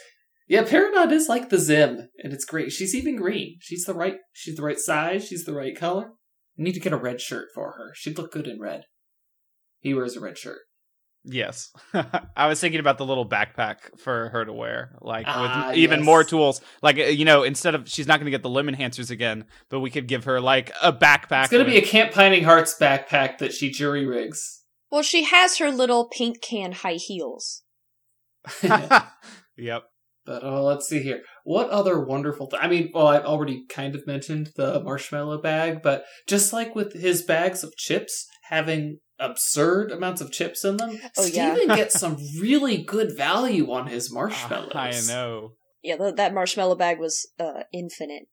Yeah, 0.47 0.63
Peridot 0.63 1.11
is 1.11 1.29
like 1.29 1.49
the 1.49 1.57
Zim, 1.57 2.09
and 2.23 2.33
it's 2.33 2.45
great. 2.45 2.71
She's 2.71 2.93
even 2.95 3.15
green. 3.15 3.57
She's 3.61 3.85
the 3.85 3.93
right. 3.93 4.17
She's 4.33 4.55
the 4.55 4.61
right 4.63 4.79
size. 4.79 5.27
She's 5.27 5.45
the 5.45 5.53
right 5.53 5.75
color. 5.75 6.11
I 6.59 6.61
need 6.63 6.73
to 6.73 6.79
get 6.79 6.93
a 6.93 6.97
red 6.97 7.19
shirt 7.21 7.47
for 7.55 7.71
her. 7.71 7.91
She'd 7.95 8.17
look 8.17 8.31
good 8.31 8.47
in 8.47 8.59
red. 8.59 8.83
He 9.79 9.93
wears 9.93 10.15
a 10.15 10.19
red 10.19 10.37
shirt. 10.37 10.59
yes. 11.25 11.71
I 12.35 12.47
was 12.47 12.59
thinking 12.59 12.79
about 12.81 12.97
the 12.97 13.05
little 13.05 13.27
backpack 13.27 13.97
for 13.99 14.29
her 14.29 14.43
to 14.45 14.53
wear, 14.53 14.95
like 15.01 15.25
Ah, 15.27 15.67
with 15.69 15.77
even 15.77 15.99
yes. 15.99 16.05
more 16.05 16.23
tools. 16.23 16.61
Like 16.81 16.99
uh, 16.99 17.03
you 17.03 17.25
know, 17.25 17.43
instead 17.43 17.73
of 17.75 17.89
she's 17.89 18.07
not 18.07 18.19
going 18.19 18.25
to 18.25 18.31
get 18.31 18.43
the 18.43 18.49
limb 18.49 18.67
enhancers 18.67 19.09
again, 19.11 19.45
but 19.69 19.79
we 19.79 19.89
could 19.89 20.07
give 20.07 20.25
her 20.25 20.39
like 20.41 20.71
a 20.81 20.91
backpack. 20.93 21.43
It's 21.45 21.51
gonna 21.51 21.65
be 21.65 21.77
a 21.77 21.81
Camp 21.85 22.11
Pining 22.13 22.43
Hearts 22.43 22.75
backpack 22.79 23.37
that 23.39 23.53
she 23.53 23.71
jury 23.71 24.05
rigs. 24.05 24.62
Well, 24.93 25.01
she 25.01 25.23
has 25.23 25.57
her 25.57 25.71
little 25.71 26.07
paint 26.07 26.39
can 26.39 26.71
high 26.71 26.99
heels. 27.07 27.63
yep. 28.63 29.85
But 30.23 30.43
oh, 30.43 30.63
let's 30.63 30.87
see 30.87 31.01
here. 31.01 31.21
What 31.43 31.71
other 31.71 31.99
wonderful? 32.05 32.45
Th- 32.45 32.61
I 32.61 32.67
mean, 32.67 32.91
well, 32.93 33.07
I've 33.07 33.25
already 33.25 33.65
kind 33.67 33.95
of 33.95 34.05
mentioned 34.05 34.51
the 34.55 34.79
marshmallow 34.83 35.41
bag, 35.41 35.81
but 35.81 36.05
just 36.29 36.53
like 36.53 36.75
with 36.75 36.93
his 36.93 37.23
bags 37.23 37.63
of 37.63 37.75
chips 37.75 38.27
having 38.49 38.99
absurd 39.17 39.91
amounts 39.91 40.21
of 40.21 40.31
chips 40.31 40.63
in 40.63 40.77
them, 40.77 40.99
Oh, 41.17 41.25
yeah. 41.25 41.55
Steven 41.55 41.75
gets 41.75 41.99
some 41.99 42.17
really 42.39 42.83
good 42.83 43.17
value 43.17 43.71
on 43.71 43.87
his 43.87 44.13
marshmallows. 44.13 44.75
I 44.75 44.91
know. 45.11 45.53
Yeah, 45.81 45.97
th- 45.97 46.17
that 46.17 46.35
marshmallow 46.35 46.75
bag 46.75 46.99
was 46.99 47.31
uh, 47.39 47.63
infinite. 47.73 48.27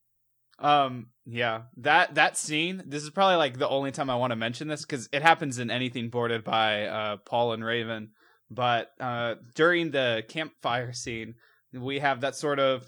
Um, 0.60 1.06
yeah, 1.26 1.62
that 1.78 2.14
that 2.16 2.36
scene. 2.36 2.82
This 2.86 3.02
is 3.02 3.10
probably 3.10 3.36
like 3.36 3.58
the 3.58 3.68
only 3.68 3.92
time 3.92 4.10
I 4.10 4.16
want 4.16 4.32
to 4.32 4.36
mention 4.36 4.68
this 4.68 4.82
because 4.82 5.08
it 5.12 5.22
happens 5.22 5.58
in 5.58 5.70
anything 5.70 6.10
boarded 6.10 6.44
by 6.44 6.86
uh, 6.86 7.16
Paul 7.18 7.52
and 7.52 7.64
Raven. 7.64 8.10
But 8.50 8.90
uh, 9.00 9.36
during 9.54 9.90
the 9.90 10.24
campfire 10.28 10.92
scene, 10.92 11.34
we 11.72 12.00
have 12.00 12.22
that 12.22 12.34
sort 12.34 12.58
of 12.58 12.84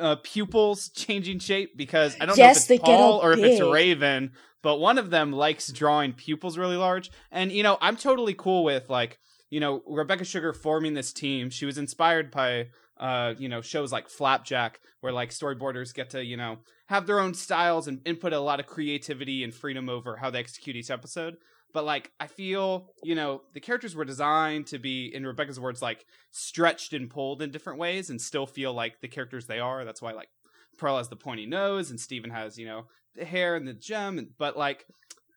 uh, 0.00 0.16
pupils 0.22 0.90
changing 0.90 1.40
shape 1.40 1.76
because 1.76 2.16
I 2.20 2.26
don't 2.26 2.38
Yes, 2.38 2.56
know 2.56 2.62
if 2.62 2.70
it's 2.70 2.82
Paul 2.82 3.18
or 3.18 3.32
if 3.32 3.44
it's. 3.44 3.60
Raven, 3.60 4.32
but 4.62 4.76
one 4.78 4.98
of 4.98 5.10
them 5.10 5.32
likes 5.32 5.70
drawing 5.72 6.12
pupils 6.12 6.56
really 6.56 6.76
large. 6.76 7.10
And 7.30 7.50
you 7.52 7.62
know, 7.62 7.78
I'm 7.80 7.96
totally 7.96 8.34
cool 8.34 8.64
with 8.64 8.88
like 8.88 9.18
you 9.50 9.60
know 9.60 9.82
Rebecca 9.86 10.24
Sugar 10.24 10.52
forming 10.52 10.94
this 10.94 11.12
team. 11.12 11.50
She 11.50 11.66
was 11.66 11.78
inspired 11.78 12.30
by 12.30 12.68
uh 12.98 13.34
you 13.38 13.48
know 13.48 13.60
shows 13.60 13.90
like 13.90 14.08
Flapjack 14.08 14.78
where 15.00 15.12
like 15.12 15.30
storyboarders 15.30 15.92
get 15.94 16.10
to 16.10 16.24
you 16.24 16.36
know 16.36 16.58
have 16.92 17.06
their 17.06 17.20
own 17.20 17.32
styles 17.32 17.88
and 17.88 18.02
input 18.04 18.34
a 18.34 18.38
lot 18.38 18.60
of 18.60 18.66
creativity 18.66 19.42
and 19.44 19.54
freedom 19.54 19.88
over 19.88 20.14
how 20.14 20.28
they 20.28 20.38
execute 20.38 20.76
each 20.76 20.90
episode. 20.90 21.38
But 21.72 21.86
like 21.86 22.12
I 22.20 22.26
feel, 22.26 22.92
you 23.02 23.14
know, 23.14 23.40
the 23.54 23.60
characters 23.60 23.96
were 23.96 24.04
designed 24.04 24.66
to 24.66 24.78
be, 24.78 25.06
in 25.06 25.26
Rebecca's 25.26 25.58
words, 25.58 25.80
like 25.80 26.04
stretched 26.32 26.92
and 26.92 27.08
pulled 27.08 27.40
in 27.40 27.50
different 27.50 27.78
ways 27.78 28.10
and 28.10 28.20
still 28.20 28.46
feel 28.46 28.74
like 28.74 29.00
the 29.00 29.08
characters 29.08 29.46
they 29.46 29.58
are. 29.58 29.86
That's 29.86 30.02
why 30.02 30.12
like 30.12 30.28
Pearl 30.76 30.98
has 30.98 31.08
the 31.08 31.16
pointy 31.16 31.46
nose 31.46 31.90
and 31.90 31.98
Steven 31.98 32.28
has, 32.28 32.58
you 32.58 32.66
know, 32.66 32.84
the 33.14 33.24
hair 33.24 33.56
and 33.56 33.66
the 33.66 33.72
gem. 33.72 34.28
But 34.36 34.58
like 34.58 34.84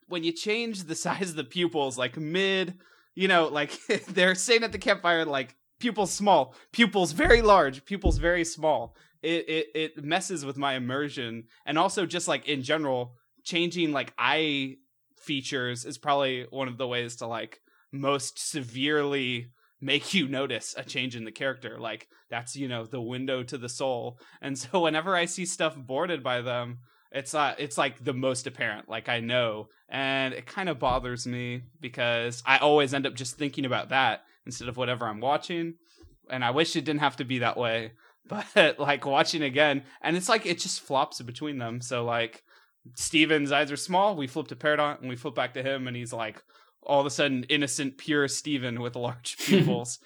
when 0.10 0.26
you 0.26 0.34
change 0.34 0.84
the 0.84 0.96
size 1.06 1.30
of 1.30 1.38
the 1.38 1.46
pupils, 1.46 1.98
like 1.98 2.18
mid, 2.18 2.74
you 3.16 3.30
know, 3.30 3.48
like 3.48 3.80
they're 4.10 4.36
saying 4.36 4.66
at 4.66 4.74
the 4.74 4.78
campfire, 4.78 5.24
like 5.24 5.56
pupils 5.80 6.12
small, 6.12 6.54
pupils 6.74 7.14
very 7.14 7.42
large, 7.42 7.86
pupils 7.86 8.18
very 8.18 8.44
small. 8.44 8.98
It, 9.22 9.50
it 9.50 9.68
it 9.76 10.04
messes 10.04 10.46
with 10.46 10.58
my 10.58 10.76
immersion. 10.76 11.46
And 11.66 11.78
also 11.78 12.06
just 12.06 12.28
like 12.28 12.48
in 12.48 12.62
general 12.62 13.16
changing 13.44 13.92
like 13.92 14.14
eye 14.18 14.76
features 15.18 15.86
is 15.86 15.98
probably 15.98 16.46
one 16.50 16.68
of 16.68 16.78
the 16.78 16.88
ways 16.88 17.18
to 17.18 17.28
like 17.28 17.60
most 17.92 18.40
severely 18.40 19.48
make 19.82 20.14
you 20.14 20.28
notice 20.28 20.74
a 20.78 20.84
change 20.84 21.16
in 21.16 21.26
the 21.26 21.32
character. 21.32 21.78
Like 21.80 22.08
that's 22.30 22.56
you 22.56 22.68
know 22.68 22.86
the 22.86 23.02
window 23.02 23.44
to 23.44 23.58
the 23.58 23.70
soul. 23.70 24.20
And 24.42 24.58
so 24.58 24.82
whenever 24.82 25.16
i 25.16 25.26
see 25.26 25.46
stuff 25.46 25.76
boarded 25.76 26.24
by 26.24 26.42
them 26.42 26.80
it's 27.12 27.34
uh 27.34 27.56
it's 27.58 27.78
like 27.78 28.04
the 28.04 28.14
most 28.14 28.46
apparent 28.48 28.90
like 28.90 29.10
i 29.10 29.20
know. 29.20 29.68
And 29.88 30.34
it 30.34 30.46
kind 30.46 30.70
of 30.70 30.80
bothers 30.80 31.26
me 31.26 31.62
because 31.80 32.44
i 32.46 32.58
always 32.58 32.94
end 32.94 33.08
up 33.08 33.14
just 33.16 33.38
thinking 33.38 33.66
about 33.66 33.90
that 33.90 34.24
instead 34.46 34.68
of 34.68 34.78
whatever 34.78 35.06
i'm 35.08 35.22
watching. 35.22 35.76
And 36.30 36.44
I 36.44 36.52
wish 36.52 36.76
it 36.76 36.86
didn't 36.86 37.02
have 37.02 37.18
to 37.18 37.26
be 37.26 37.40
that 37.40 37.56
way. 37.58 37.92
But 38.56 38.80
like 38.80 39.06
watching 39.06 39.44
again, 39.44 39.84
and 40.02 40.18
it's 40.18 40.30
like 40.30 40.46
it 40.48 40.58
just 40.60 40.82
flops 40.82 41.22
between 41.22 41.60
them. 41.60 41.80
So 41.80 42.04
like 42.04 42.44
Steven's 42.96 43.52
eyes 43.52 43.72
are 43.72 43.78
small. 43.78 44.16
We 44.16 44.26
flip 44.26 44.48
to 44.48 44.56
Peridot, 44.56 45.00
and 45.00 45.10
we 45.10 45.16
flip 45.16 45.36
back 45.36 45.54
to 45.54 45.64
him, 45.64 45.88
and 45.88 45.96
he's 45.96 46.12
like 46.12 46.42
all 46.82 47.00
of 47.00 47.06
a 47.06 47.12
sudden 47.12 47.44
innocent, 47.50 47.98
pure 47.98 48.28
Steven 48.28 48.82
with 48.82 48.96
large 48.96 49.38
pupils. 49.40 50.00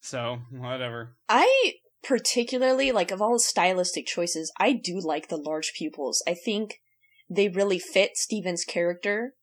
so 0.00 0.38
whatever. 0.50 1.16
I 1.28 1.74
particularly 2.04 2.92
like 2.92 3.10
of 3.10 3.22
all 3.22 3.32
the 3.32 3.40
stylistic 3.40 4.06
choices, 4.06 4.52
I 4.58 4.72
do 4.72 5.00
like 5.00 5.28
the 5.28 5.36
large 5.36 5.72
pupils. 5.76 6.22
I 6.28 6.34
think 6.34 6.80
they 7.28 7.48
really 7.48 7.78
fit 7.78 8.16
Steven's 8.16 8.64
character 8.64 9.34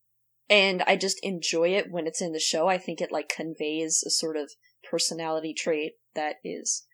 and 0.50 0.84
I 0.84 0.96
just 0.96 1.20
enjoy 1.24 1.70
it 1.70 1.90
when 1.90 2.06
it's 2.06 2.22
in 2.22 2.34
the 2.34 2.40
show. 2.40 2.68
I 2.68 2.78
think 2.78 3.02
it 3.02 3.12
like 3.12 3.30
conveys 3.30 4.04
a 4.06 4.10
sort 4.12 4.38
of 4.38 4.52
personality 4.90 5.54
trait 5.54 5.94
that 6.14 6.36
is 6.44 6.86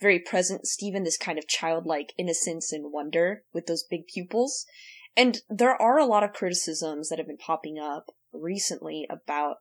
very 0.00 0.18
present. 0.18 0.66
Steven, 0.66 1.04
this 1.04 1.16
kind 1.16 1.38
of 1.38 1.48
childlike 1.48 2.12
innocence 2.18 2.72
and 2.72 2.92
wonder 2.92 3.44
with 3.52 3.66
those 3.66 3.84
big 3.88 4.06
pupils. 4.06 4.66
And 5.16 5.38
there 5.48 5.80
are 5.80 5.98
a 5.98 6.06
lot 6.06 6.22
of 6.22 6.32
criticisms 6.32 7.08
that 7.08 7.18
have 7.18 7.26
been 7.26 7.36
popping 7.36 7.78
up 7.78 8.06
recently 8.32 9.06
about 9.10 9.56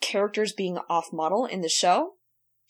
characters 0.00 0.52
being 0.52 0.78
off 0.88 1.12
model 1.12 1.46
in 1.46 1.60
the 1.60 1.68
show. 1.68 2.14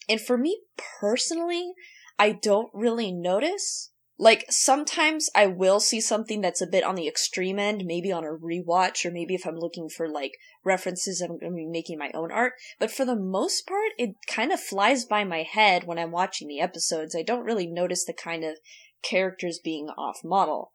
And 0.09 0.19
for 0.19 0.37
me 0.37 0.61
personally, 0.99 1.73
I 2.19 2.31
don't 2.31 2.69
really 2.73 3.11
notice. 3.11 3.91
Like, 4.17 4.45
sometimes 4.49 5.29
I 5.35 5.47
will 5.47 5.81
see 5.81 5.99
something 5.99 6.39
that's 6.39 6.61
a 6.61 6.67
bit 6.67 6.85
on 6.85 6.95
the 6.95 7.07
extreme 7.07 7.59
end, 7.59 7.83
maybe 7.85 8.13
on 8.13 8.23
a 8.23 8.27
rewatch, 8.27 9.05
or 9.05 9.11
maybe 9.11 9.35
if 9.35 9.45
I'm 9.45 9.57
looking 9.57 9.89
for, 9.89 10.07
like, 10.07 10.31
references, 10.63 11.19
I'm 11.21 11.37
gonna 11.37 11.53
be 11.55 11.65
making 11.67 11.97
my 11.97 12.11
own 12.13 12.31
art. 12.31 12.53
But 12.79 12.91
for 12.91 13.03
the 13.03 13.17
most 13.17 13.67
part, 13.67 13.91
it 13.97 14.11
kind 14.27 14.53
of 14.53 14.59
flies 14.61 15.03
by 15.03 15.25
my 15.25 15.43
head 15.43 15.83
when 15.83 15.99
I'm 15.99 16.11
watching 16.11 16.47
the 16.47 16.61
episodes. 16.61 17.13
I 17.13 17.23
don't 17.23 17.43
really 17.43 17.67
notice 17.67 18.05
the 18.05 18.13
kind 18.13 18.45
of 18.45 18.57
characters 19.03 19.59
being 19.61 19.89
off 19.97 20.19
model. 20.23 20.71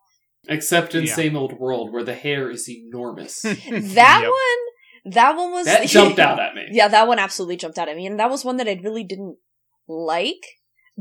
Except 0.49 0.95
in 0.95 1.05
Yeah. 1.05 1.15
Same 1.15 1.37
Old 1.37 1.59
World, 1.59 1.93
where 1.93 2.05
the 2.05 2.15
hair 2.15 2.51
is 2.51 2.69
enormous. 2.69 3.41
That 3.43 4.21
Yep. 4.23 4.31
one, 4.31 5.13
that 5.15 5.37
one 5.37 5.51
was. 5.53 5.65
that 5.67 5.87
jumped 5.87 6.19
out 6.19 6.39
at 6.41 6.55
me. 6.55 6.67
Yeah, 6.73 6.89
that 6.89 7.09
one 7.09 7.19
absolutely 7.19 7.57
jumped 7.57 7.79
out 7.79 7.89
at 7.89 7.97
me, 7.97 8.07
and 8.07 8.21
that 8.21 8.31
was 8.31 8.45
one 8.45 8.59
that 8.59 8.69
I 8.69 8.79
really 8.83 9.05
didn't 9.05 9.39
like. 9.89 10.45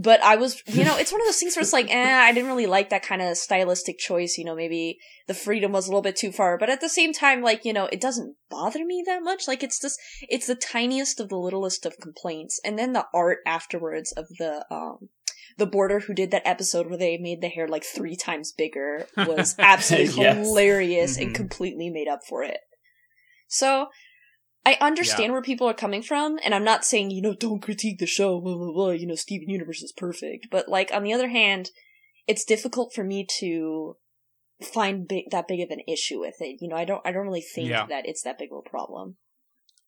But 0.01 0.23
I 0.23 0.37
was, 0.37 0.63
you 0.65 0.85
know, 0.85 0.95
it's 0.99 1.11
one 1.11 1.19
of 1.21 1.27
those 1.27 1.39
things 1.39 1.55
where 1.55 1.61
it's 1.61 1.73
like, 1.73 1.89
eh, 1.89 2.19
I 2.19 2.31
didn't 2.31 2.49
really 2.49 2.67
like 2.67 2.89
that 2.89 3.03
kind 3.03 3.21
of 3.21 3.35
stylistic 3.35 3.99
choice. 3.99 4.37
You 4.37 4.45
know, 4.45 4.55
maybe 4.55 4.99
the 5.27 5.33
freedom 5.33 5.73
was 5.73 5.87
a 5.87 5.89
little 5.89 6.01
bit 6.01 6.15
too 6.15 6.31
far, 6.31 6.57
but 6.57 6.69
at 6.69 6.79
the 6.79 6.87
same 6.89 7.11
time, 7.11 7.41
like, 7.41 7.65
you 7.65 7.73
know, 7.73 7.85
it 7.91 7.99
doesn't 7.99 8.35
bother 8.49 8.85
me 8.85 9.03
that 9.05 9.23
much. 9.23 9.47
Like, 9.47 9.61
it's 9.61 9.81
just, 9.81 9.99
it's 10.21 10.47
the 10.47 10.55
tiniest 10.55 11.19
of 11.19 11.27
the 11.29 11.37
littlest 11.37 11.85
of 11.85 11.97
complaints. 11.99 12.61
And 12.63 12.79
then 12.79 12.93
the 12.93 13.07
art 13.13 13.39
afterwards 13.45 14.11
of 14.13 14.27
the, 14.37 14.65
um, 14.71 15.09
the 15.57 15.65
border 15.65 15.99
who 15.99 16.13
did 16.13 16.31
that 16.31 16.47
episode 16.47 16.87
where 16.87 16.97
they 16.97 17.17
made 17.17 17.41
the 17.41 17.49
hair 17.49 17.67
like 17.67 17.83
three 17.83 18.15
times 18.15 18.53
bigger 18.53 19.07
was 19.17 19.55
absolutely 19.59 20.23
Yes. 20.23 20.35
hilarious 20.37 21.17
and 21.17 21.31
Mhm. 21.31 21.35
completely 21.35 21.89
made 21.89 22.07
up 22.07 22.21
for 22.23 22.43
it. 22.43 22.59
So, 23.47 23.87
I 24.65 24.77
understand 24.81 25.31
where 25.31 25.41
people 25.41 25.67
are 25.67 25.73
coming 25.73 26.01
from, 26.03 26.37
and 26.43 26.53
I'm 26.53 26.63
not 26.63 26.85
saying, 26.85 27.11
you 27.11 27.21
know, 27.21 27.33
don't 27.33 27.61
critique 27.61 27.97
the 27.99 28.05
show, 28.05 28.39
blah, 28.39 28.55
blah, 28.55 28.71
blah, 28.71 28.89
you 28.91 29.07
know, 29.07 29.15
Steven 29.15 29.49
Universe 29.49 29.81
is 29.81 29.93
perfect. 29.93 30.47
But, 30.51 30.67
like, 30.67 30.91
on 30.93 31.03
the 31.03 31.13
other 31.13 31.29
hand, 31.29 31.69
it's 32.27 32.43
difficult 32.45 32.93
for 32.93 33.03
me 33.03 33.25
to 33.39 33.95
find 34.61 35.07
big, 35.07 35.25
that 35.31 35.47
big 35.47 35.61
of 35.61 35.69
an 35.71 35.81
issue 35.87 36.19
with 36.19 36.35
it. 36.41 36.57
You 36.61 36.67
know, 36.67 36.75
I 36.75 36.85
don't, 36.85 37.01
I 37.05 37.11
don't 37.11 37.25
really 37.25 37.41
think 37.41 37.69
Yeah. 37.69 37.85
that 37.87 38.05
it's 38.05 38.21
that 38.23 38.37
big 38.37 38.51
of 38.51 38.61
a 38.65 38.69
problem. 38.69 39.15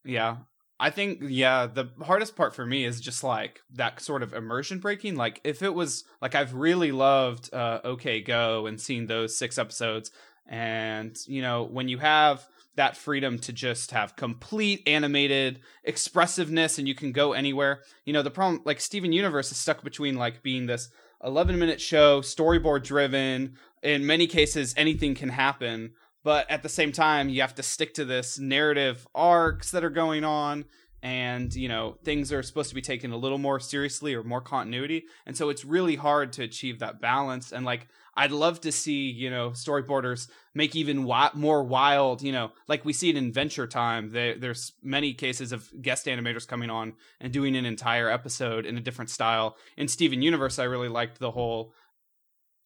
Yeah. 0.03 0.37
I 0.79 0.89
think 0.89 1.19
yeah, 1.21 1.67
the 1.67 1.91
hardest 2.01 2.35
part 2.35 2.55
for 2.55 2.65
me 2.65 2.85
is 2.85 2.99
just 2.99 3.23
like 3.23 3.59
that 3.73 4.01
sort 4.01 4.23
of 4.23 4.33
immersion 4.33 4.79
breaking. 4.79 5.15
Like 5.15 5.39
if 5.43 5.61
it 5.61 5.75
was 5.75 6.05
like 6.23 6.33
I've 6.33 6.55
really 6.55 6.91
loved 6.91 7.53
uh 7.53 7.81
OK 7.83 8.21
Go 8.21 8.65
and 8.65 8.81
seen 8.81 9.05
those 9.05 9.37
6 9.37 9.59
episodes 9.59 10.09
and 10.47 11.15
you 11.27 11.43
know, 11.43 11.61
when 11.65 11.87
you 11.87 11.99
have 11.99 12.43
that 12.75 12.95
freedom 12.95 13.37
to 13.39 13.51
just 13.51 13.91
have 13.91 14.15
complete 14.15 14.81
animated 14.87 15.59
expressiveness 15.83 16.77
and 16.77 16.87
you 16.87 16.95
can 16.95 17.11
go 17.11 17.33
anywhere. 17.33 17.81
You 18.05 18.13
know, 18.13 18.21
the 18.21 18.31
problem 18.31 18.61
like 18.65 18.79
Steven 18.79 19.11
Universe 19.11 19.51
is 19.51 19.57
stuck 19.57 19.83
between 19.83 20.15
like 20.15 20.41
being 20.41 20.65
this 20.65 20.89
11 21.23 21.59
minute 21.59 21.81
show, 21.81 22.21
storyboard 22.21 22.83
driven, 22.83 23.55
in 23.83 24.05
many 24.05 24.27
cases 24.27 24.73
anything 24.77 25.15
can 25.15 25.29
happen. 25.29 25.93
But 26.23 26.49
at 26.49 26.63
the 26.63 26.69
same 26.69 26.91
time 26.91 27.29
you 27.29 27.41
have 27.41 27.55
to 27.55 27.63
stick 27.63 27.93
to 27.95 28.05
this 28.05 28.39
narrative 28.39 29.05
arcs 29.13 29.71
that 29.71 29.83
are 29.83 29.89
going 29.89 30.23
on. 30.23 30.65
And 31.03 31.53
you 31.55 31.67
know 31.67 31.97
things 32.03 32.31
are 32.31 32.43
supposed 32.43 32.69
to 32.69 32.75
be 32.75 32.81
taken 32.81 33.11
a 33.11 33.17
little 33.17 33.39
more 33.39 33.59
seriously 33.59 34.13
or 34.13 34.23
more 34.23 34.41
continuity. 34.41 35.05
And 35.25 35.35
so 35.35 35.49
it's 35.49 35.65
really 35.65 35.95
hard 35.95 36.31
to 36.33 36.43
achieve 36.43 36.79
that 36.79 37.01
balance. 37.01 37.51
And 37.51 37.65
like 37.65 37.87
i'd 38.21 38.31
love 38.31 38.61
to 38.61 38.71
see 38.71 39.09
you 39.09 39.29
know 39.29 39.49
storyboarders 39.51 40.27
make 40.53 40.75
even 40.75 40.97
wi- 40.97 41.31
more 41.33 41.63
wild 41.63 42.21
you 42.21 42.31
know 42.31 42.51
like 42.67 42.85
we 42.85 42.93
see 42.93 43.09
it 43.09 43.17
in 43.17 43.25
Adventure 43.25 43.67
Time. 43.67 44.11
There, 44.11 44.37
there's 44.37 44.73
many 44.83 45.13
cases 45.13 45.51
of 45.51 45.69
guest 45.81 46.05
animators 46.05 46.47
coming 46.47 46.69
on 46.69 46.93
and 47.19 47.31
doing 47.31 47.55
an 47.55 47.65
entire 47.65 48.09
episode 48.09 48.65
in 48.65 48.77
a 48.77 48.81
different 48.81 49.09
style. 49.09 49.57
In 49.77 49.87
steven 49.87 50.21
universe 50.21 50.59
i 50.59 50.63
really 50.63 50.89
liked 50.89 51.19
the 51.19 51.31
whole 51.31 51.73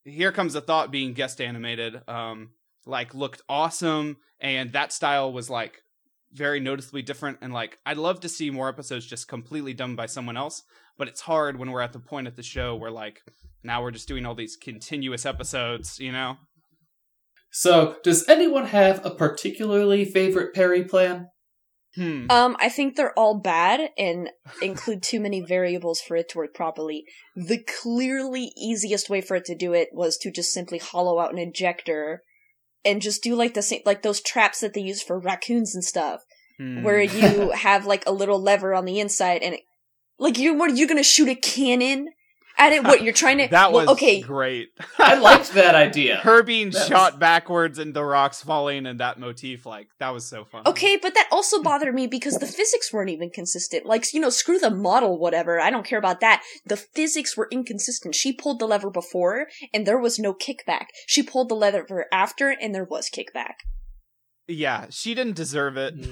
here 0.03 0.31
comes 0.31 0.53
the 0.53 0.61
thought 0.61 0.91
being 0.91 1.13
guest 1.13 1.39
animated 1.41 2.01
um 2.09 2.51
like 2.85 3.15
looked 3.15 3.41
awesome 3.49 4.17
and 4.39 4.73
that 4.73 4.91
style 4.91 5.31
was 5.31 5.49
like 5.49 5.81
very 6.33 6.59
noticeably 6.59 7.01
different 7.01 7.37
and 7.41 7.53
like 7.53 7.79
I'd 7.85 7.97
love 7.97 8.19
to 8.21 8.29
see 8.29 8.49
more 8.49 8.67
episodes 8.67 9.05
just 9.05 9.27
completely 9.29 9.73
done 9.73 9.95
by 9.95 10.05
someone 10.05 10.37
else 10.37 10.63
but 10.97 11.07
it's 11.07 11.21
hard 11.21 11.57
when 11.57 11.71
we're 11.71 11.81
at 11.81 11.93
the 11.93 11.99
point 11.99 12.27
at 12.27 12.35
the 12.35 12.43
show 12.43 12.75
where 12.75 12.91
like 12.91 13.23
now 13.65 13.81
we're 13.81 13.91
just 13.91 14.07
doing 14.07 14.25
all 14.25 14.35
these 14.35 14.55
continuous 14.55 15.25
episodes 15.25 15.99
you 15.99 16.11
know 16.11 16.37
So, 17.51 17.95
does 18.03 18.27
anyone 18.27 18.65
have 18.67 19.05
a 19.05 19.11
particularly 19.11 20.03
favorite 20.03 20.53
Perry 20.53 20.83
plan? 20.83 21.29
hmm 21.95 22.25
Um, 22.29 22.57
I 22.59 22.67
think 22.67 22.95
they're 22.95 23.17
all 23.17 23.39
bad 23.39 23.91
and 23.97 24.29
include 24.61 25.01
too 25.01 25.21
many 25.21 25.39
variables 25.39 26.01
for 26.01 26.17
it 26.17 26.27
to 26.29 26.39
work 26.39 26.53
properly. 26.53 27.05
The 27.35 27.63
clearly 27.81 28.51
easiest 28.57 29.09
way 29.09 29.21
for 29.21 29.35
it 29.37 29.45
to 29.45 29.55
do 29.55 29.71
it 29.73 29.89
was 29.93 30.17
to 30.17 30.31
just 30.31 30.51
simply 30.51 30.79
hollow 30.79 31.17
out 31.19 31.31
an 31.31 31.39
injector 31.39 32.21
and 32.83 33.01
just 33.01 33.23
do 33.23 33.35
like 33.35 33.53
the 33.53 33.61
same, 33.61 33.81
like 33.85 34.01
those 34.01 34.19
traps 34.21 34.59
that 34.59 34.73
they 34.73 34.81
use 34.81 35.01
for 35.01 35.17
raccoons 35.17 35.73
and 35.73 35.83
stuff, 35.83 36.21
Hmm. 36.57 36.83
where 36.83 37.01
you 37.01 37.51
have 37.67 37.85
like 37.85 38.03
a 38.05 38.11
little 38.11 38.41
lever 38.41 38.73
on 38.73 38.83
the 38.85 38.99
inside 38.99 39.41
and 39.41 39.55
it, 39.55 39.61
like 40.19 40.37
you, 40.37 40.53
what, 40.55 40.71
are 40.71 40.75
you 40.75 40.87
gonna 40.87 41.03
shoot 41.03 41.29
a 41.29 41.35
cannon 41.35 42.07
at 42.57 42.71
it? 42.73 42.83
What, 42.83 43.01
you're 43.03 43.13
trying 43.13 43.37
to, 43.39 43.47
that 43.51 43.71
well, 43.71 43.85
was 43.85 43.95
okay, 43.95 44.21
great 44.21 44.69
I 44.97 45.15
liked 45.15 45.53
that 45.53 45.75
idea. 45.87 46.17
her 46.17 46.43
being 46.43 46.69
That 46.71 46.79
was- 46.79 46.87
shot 46.87 47.19
backwards 47.19 47.79
and 47.79 47.93
the 47.93 48.03
rocks 48.03 48.41
falling 48.41 48.85
and 48.85 48.99
that 48.99 49.19
motif 49.19 49.65
like 49.65 49.87
that 49.99 50.09
was 50.13 50.25
so 50.25 50.45
fun 50.45 50.63
Okay, 50.65 50.97
but 50.97 51.13
that 51.13 51.27
also 51.31 51.61
bothered 51.61 51.93
me 51.95 52.07
because 52.07 52.37
the 52.39 52.45
physics 52.47 52.91
weren't 52.93 53.09
even 53.09 53.29
consistent. 53.29 53.85
Like, 53.85 54.13
you 54.13 54.19
know, 54.19 54.29
screw 54.29 54.59
the 54.59 54.69
model, 54.71 55.17
whatever. 55.17 55.59
I 55.59 55.69
don't 55.69 55.85
care 55.85 55.99
about 55.99 56.19
that. 56.21 56.43
The 56.65 56.77
physics 56.77 57.35
were 57.37 57.47
inconsistent. 57.51 58.15
She 58.15 58.31
pulled 58.33 58.59
the 58.59 58.67
lever 58.67 58.89
before, 58.89 59.47
and 59.73 59.85
there 59.85 59.97
was 59.99 60.17
no 60.19 60.33
kickback. 60.33 60.87
She 61.07 61.23
pulled 61.23 61.49
the 61.49 61.55
lever 61.55 62.05
after, 62.11 62.49
and 62.49 62.73
there 62.73 62.83
was 62.83 63.09
kickback. 63.09 63.55
Yeah 64.47 64.85
she 64.89 65.13
didn't 65.15 65.35
deserve 65.35 65.77
it 65.77 65.95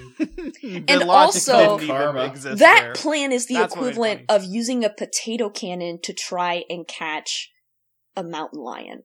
Mm. 0.63 0.85
And 0.87 1.03
also- 1.03 1.77
didn't 1.77 1.83
even 1.83 1.95
Karma. 1.97 2.25
exist 2.25 2.59
that 2.59 2.81
there. 2.81 2.93
plan 2.93 3.31
is 3.33 3.47
the 3.47 3.55
That's 3.55 3.75
what 3.75 3.81
made 3.81 3.87
it 3.87 3.91
equivalent 3.91 4.21
of 4.29 4.43
using 4.45 4.85
a 4.85 4.89
potato 4.89 5.49
cannon 5.49 5.99
to 6.03 6.13
try 6.13 6.63
and 6.69 6.87
catch 6.87 7.51
a 8.15 8.23
mountain 8.23 8.61
lion 8.61 9.03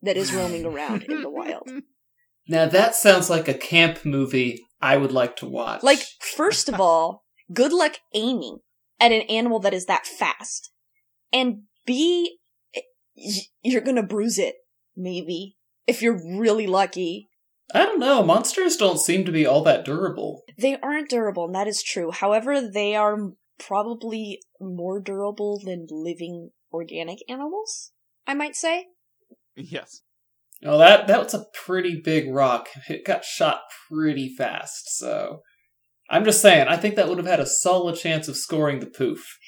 that 0.00 0.16
is 0.16 0.32
roaming 0.32 0.64
around 0.64 1.02
in 1.04 1.20
the 1.22 1.30
wild. 1.30 1.68
Now 2.48 2.66
that 2.66 2.94
sounds 2.94 3.28
like 3.28 3.48
a 3.48 3.54
camp 3.54 4.04
movie 4.04 4.60
I 4.80 4.96
would 4.96 5.10
like 5.12 5.34
to 5.36 5.46
watch. 5.46 5.82
Like, 5.82 5.98
first 6.20 6.68
of 6.68 6.80
all, 6.80 7.24
good 7.52 7.72
luck 7.72 7.96
aiming 8.14 8.58
at 9.00 9.10
an 9.12 9.22
animal 9.22 9.58
that 9.60 9.74
is 9.74 9.86
that 9.86 10.06
fast. 10.06 10.70
And 11.32 11.62
B, 11.84 12.38
y- 13.16 13.32
you're 13.62 13.80
gonna 13.80 14.04
bruise 14.04 14.38
it, 14.38 14.54
maybe. 14.96 15.56
If 15.88 16.00
you're 16.02 16.20
really 16.38 16.66
lucky. 16.68 17.28
I 17.74 17.80
don't 17.80 18.00
know, 18.00 18.22
monsters 18.22 18.76
don't 18.76 19.00
seem 19.00 19.24
to 19.24 19.32
be 19.32 19.44
all 19.44 19.62
that 19.64 19.84
durable. 19.84 20.42
They 20.58 20.76
aren't 20.80 21.10
durable, 21.10 21.46
and 21.46 21.54
that 21.54 21.66
is 21.66 21.82
true. 21.82 22.12
However, 22.12 22.60
they 22.60 22.94
are 22.94 23.32
probably 23.58 24.40
more 24.60 25.00
durable 25.00 25.60
than 25.64 25.86
living 25.90 26.50
organic 26.72 27.18
animals, 27.28 27.92
I 28.26 28.34
might 28.34 28.56
say. 28.56 28.86
yes 29.56 30.02
Oh, 30.64 30.78
that 30.78 31.06
that 31.06 31.22
was 31.22 31.34
a 31.34 31.46
pretty 31.52 32.00
big 32.02 32.32
rock. 32.32 32.68
It 32.88 33.04
got 33.04 33.24
shot 33.24 33.62
pretty 33.90 34.34
fast, 34.34 34.96
so 34.96 35.42
I'm 36.08 36.24
just 36.24 36.40
saying, 36.40 36.68
I 36.68 36.76
think 36.76 36.94
that 36.96 37.08
would 37.08 37.18
have 37.18 37.26
had 37.26 37.40
a 37.40 37.46
solid 37.46 37.96
chance 37.96 38.28
of 38.28 38.36
scoring 38.36 38.80
the 38.80 38.86
poof. 38.86 39.38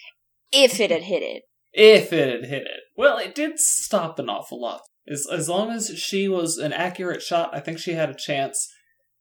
If 0.52 0.80
it 0.80 0.90
had 0.90 1.04
hit 1.04 1.22
it. 1.22 1.44
If 1.72 2.12
it 2.12 2.28
had 2.28 2.50
hit 2.50 2.62
it. 2.62 2.80
Well, 2.96 3.18
it 3.18 3.34
did 3.34 3.58
stop 3.58 4.18
an 4.18 4.28
awful 4.28 4.60
lot. 4.60 4.82
As 5.10 5.26
as 5.30 5.48
long 5.48 5.70
as 5.70 5.88
she 5.98 6.28
was 6.28 6.58
an 6.58 6.72
accurate 6.72 7.22
shot, 7.22 7.50
I 7.52 7.60
think 7.60 7.78
she 7.78 7.92
had 7.92 8.10
a 8.10 8.14
chance. 8.14 8.68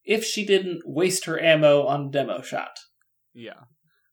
If 0.04 0.24
she 0.24 0.44
didn't 0.44 0.82
waste 0.86 1.26
her 1.26 1.40
ammo 1.40 1.84
on 1.86 2.10
demo 2.10 2.40
shot. 2.40 2.78
Yeah. 3.34 3.64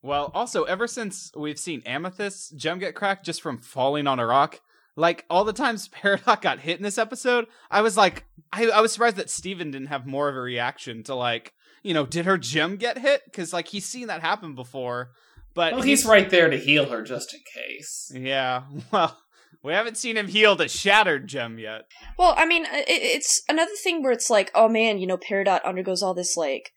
Well, 0.01 0.29
also, 0.35 0.65
ever 0.65 0.85
since 0.87 1.31
we've 1.35 1.57
seen 1.57 1.81
Amethyst 1.85 2.55
gem 2.57 2.77
get 2.77 2.93
cracked 2.93 3.25
just 3.25 3.41
from 3.41 3.57
falling 3.57 4.05
on 4.05 4.19
a 4.19 4.25
rock, 4.27 4.59
like 4.95 5.25
all 5.29 5.43
the 5.43 5.53
times 5.53 5.89
Peridot 6.01 6.41
got 6.41 6.59
hit 6.59 6.77
in 6.77 6.83
this 6.83 6.97
episode, 6.97 7.47
I 7.71 7.81
was 7.81 7.97
like, 7.97 8.25
I, 8.53 8.67
I 8.69 8.81
was 8.81 8.91
surprised 8.91 9.15
that 9.15 9.29
Steven 9.29 9.71
didn't 9.71 9.87
have 9.87 10.05
more 10.05 10.29
of 10.29 10.35
a 10.35 10.41
reaction 10.41 11.01
to 11.03 11.15
like, 11.15 11.53
you 11.81 11.93
know, 11.93 12.05
did 12.05 12.25
her 12.25 12.37
gem 12.37 12.77
get 12.77 12.99
hit? 12.99 13.21
Because 13.25 13.51
like 13.51 13.67
he's 13.67 13.85
seen 13.85 14.07
that 14.07 14.21
happen 14.21 14.53
before. 14.53 15.11
But 15.55 15.73
well, 15.73 15.81
he's 15.81 16.05
right 16.05 16.29
there 16.29 16.49
to 16.49 16.57
heal 16.57 16.89
her 16.89 17.01
just 17.01 17.33
in 17.33 17.39
case. 17.53 18.11
Yeah. 18.13 18.63
Well, 18.91 19.17
we 19.65 19.73
haven't 19.73 19.97
seen 19.97 20.15
him 20.15 20.27
heal 20.27 20.55
the 20.55 20.67
shattered 20.67 21.27
gem 21.27 21.57
yet. 21.57 21.81
Well, 22.19 22.35
I 22.37 22.45
mean, 22.45 22.65
it's 22.69 23.41
another 23.49 23.71
thing 23.83 24.03
where 24.03 24.11
it's 24.11 24.29
like, 24.29 24.51
oh 24.53 24.69
man, 24.69 24.99
you 24.99 25.07
know, 25.07 25.17
Peridot 25.17 25.65
undergoes 25.65 26.03
all 26.03 26.13
this 26.13 26.37
like 26.37 26.71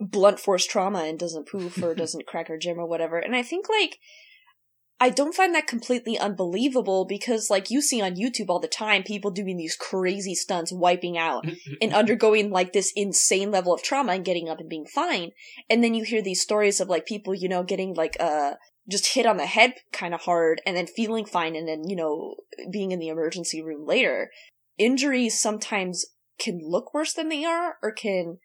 blunt 0.00 0.40
force 0.40 0.66
trauma 0.66 1.04
and 1.04 1.18
doesn't 1.18 1.48
poof 1.48 1.80
or 1.80 1.94
doesn't 1.94 2.26
crack 2.26 2.48
her 2.48 2.58
gem 2.58 2.78
or 2.78 2.86
whatever. 2.88 3.18
And 3.18 3.36
I 3.36 3.42
think 3.42 3.66
like 3.68 3.98
I 4.98 5.10
don't 5.10 5.34
find 5.34 5.54
that 5.54 5.66
completely 5.66 6.18
unbelievable 6.18 7.04
because 7.04 7.50
like 7.50 7.70
you 7.70 7.80
see 7.80 8.00
on 8.00 8.16
YouTube 8.16 8.48
all 8.48 8.60
the 8.60 8.68
time 8.68 9.02
people 9.02 9.30
doing 9.30 9.56
these 9.56 9.76
crazy 9.76 10.34
stunts 10.34 10.72
wiping 10.72 11.16
out 11.16 11.44
and 11.80 11.92
undergoing 11.92 12.50
like 12.50 12.72
this 12.72 12.92
insane 12.96 13.50
level 13.50 13.72
of 13.72 13.82
trauma 13.82 14.12
and 14.12 14.24
getting 14.24 14.48
up 14.48 14.58
and 14.58 14.68
being 14.68 14.86
fine. 14.86 15.30
And 15.70 15.82
then 15.82 15.94
you 15.94 16.04
hear 16.04 16.22
these 16.22 16.42
stories 16.42 16.80
of 16.80 16.88
like 16.88 17.06
people, 17.06 17.34
you 17.34 17.48
know, 17.48 17.62
getting 17.62 17.94
like 17.94 18.16
uh 18.18 18.54
just 18.92 19.14
hit 19.14 19.26
on 19.26 19.36
the 19.38 19.46
head 19.46 19.74
kind 19.92 20.14
of 20.14 20.20
hard 20.20 20.60
and 20.64 20.76
then 20.76 20.86
feeling 20.86 21.24
fine 21.24 21.56
and 21.56 21.66
then, 21.66 21.88
you 21.88 21.96
know, 21.96 22.36
being 22.70 22.92
in 22.92 23.00
the 23.00 23.08
emergency 23.08 23.60
room 23.62 23.86
later. 23.86 24.30
Injuries 24.78 25.40
sometimes 25.40 26.04
can 26.38 26.60
look 26.62 26.94
worse 26.94 27.12
than 27.12 27.28
they 27.28 27.44
are 27.44 27.76
or 27.82 27.92
can 27.92 28.38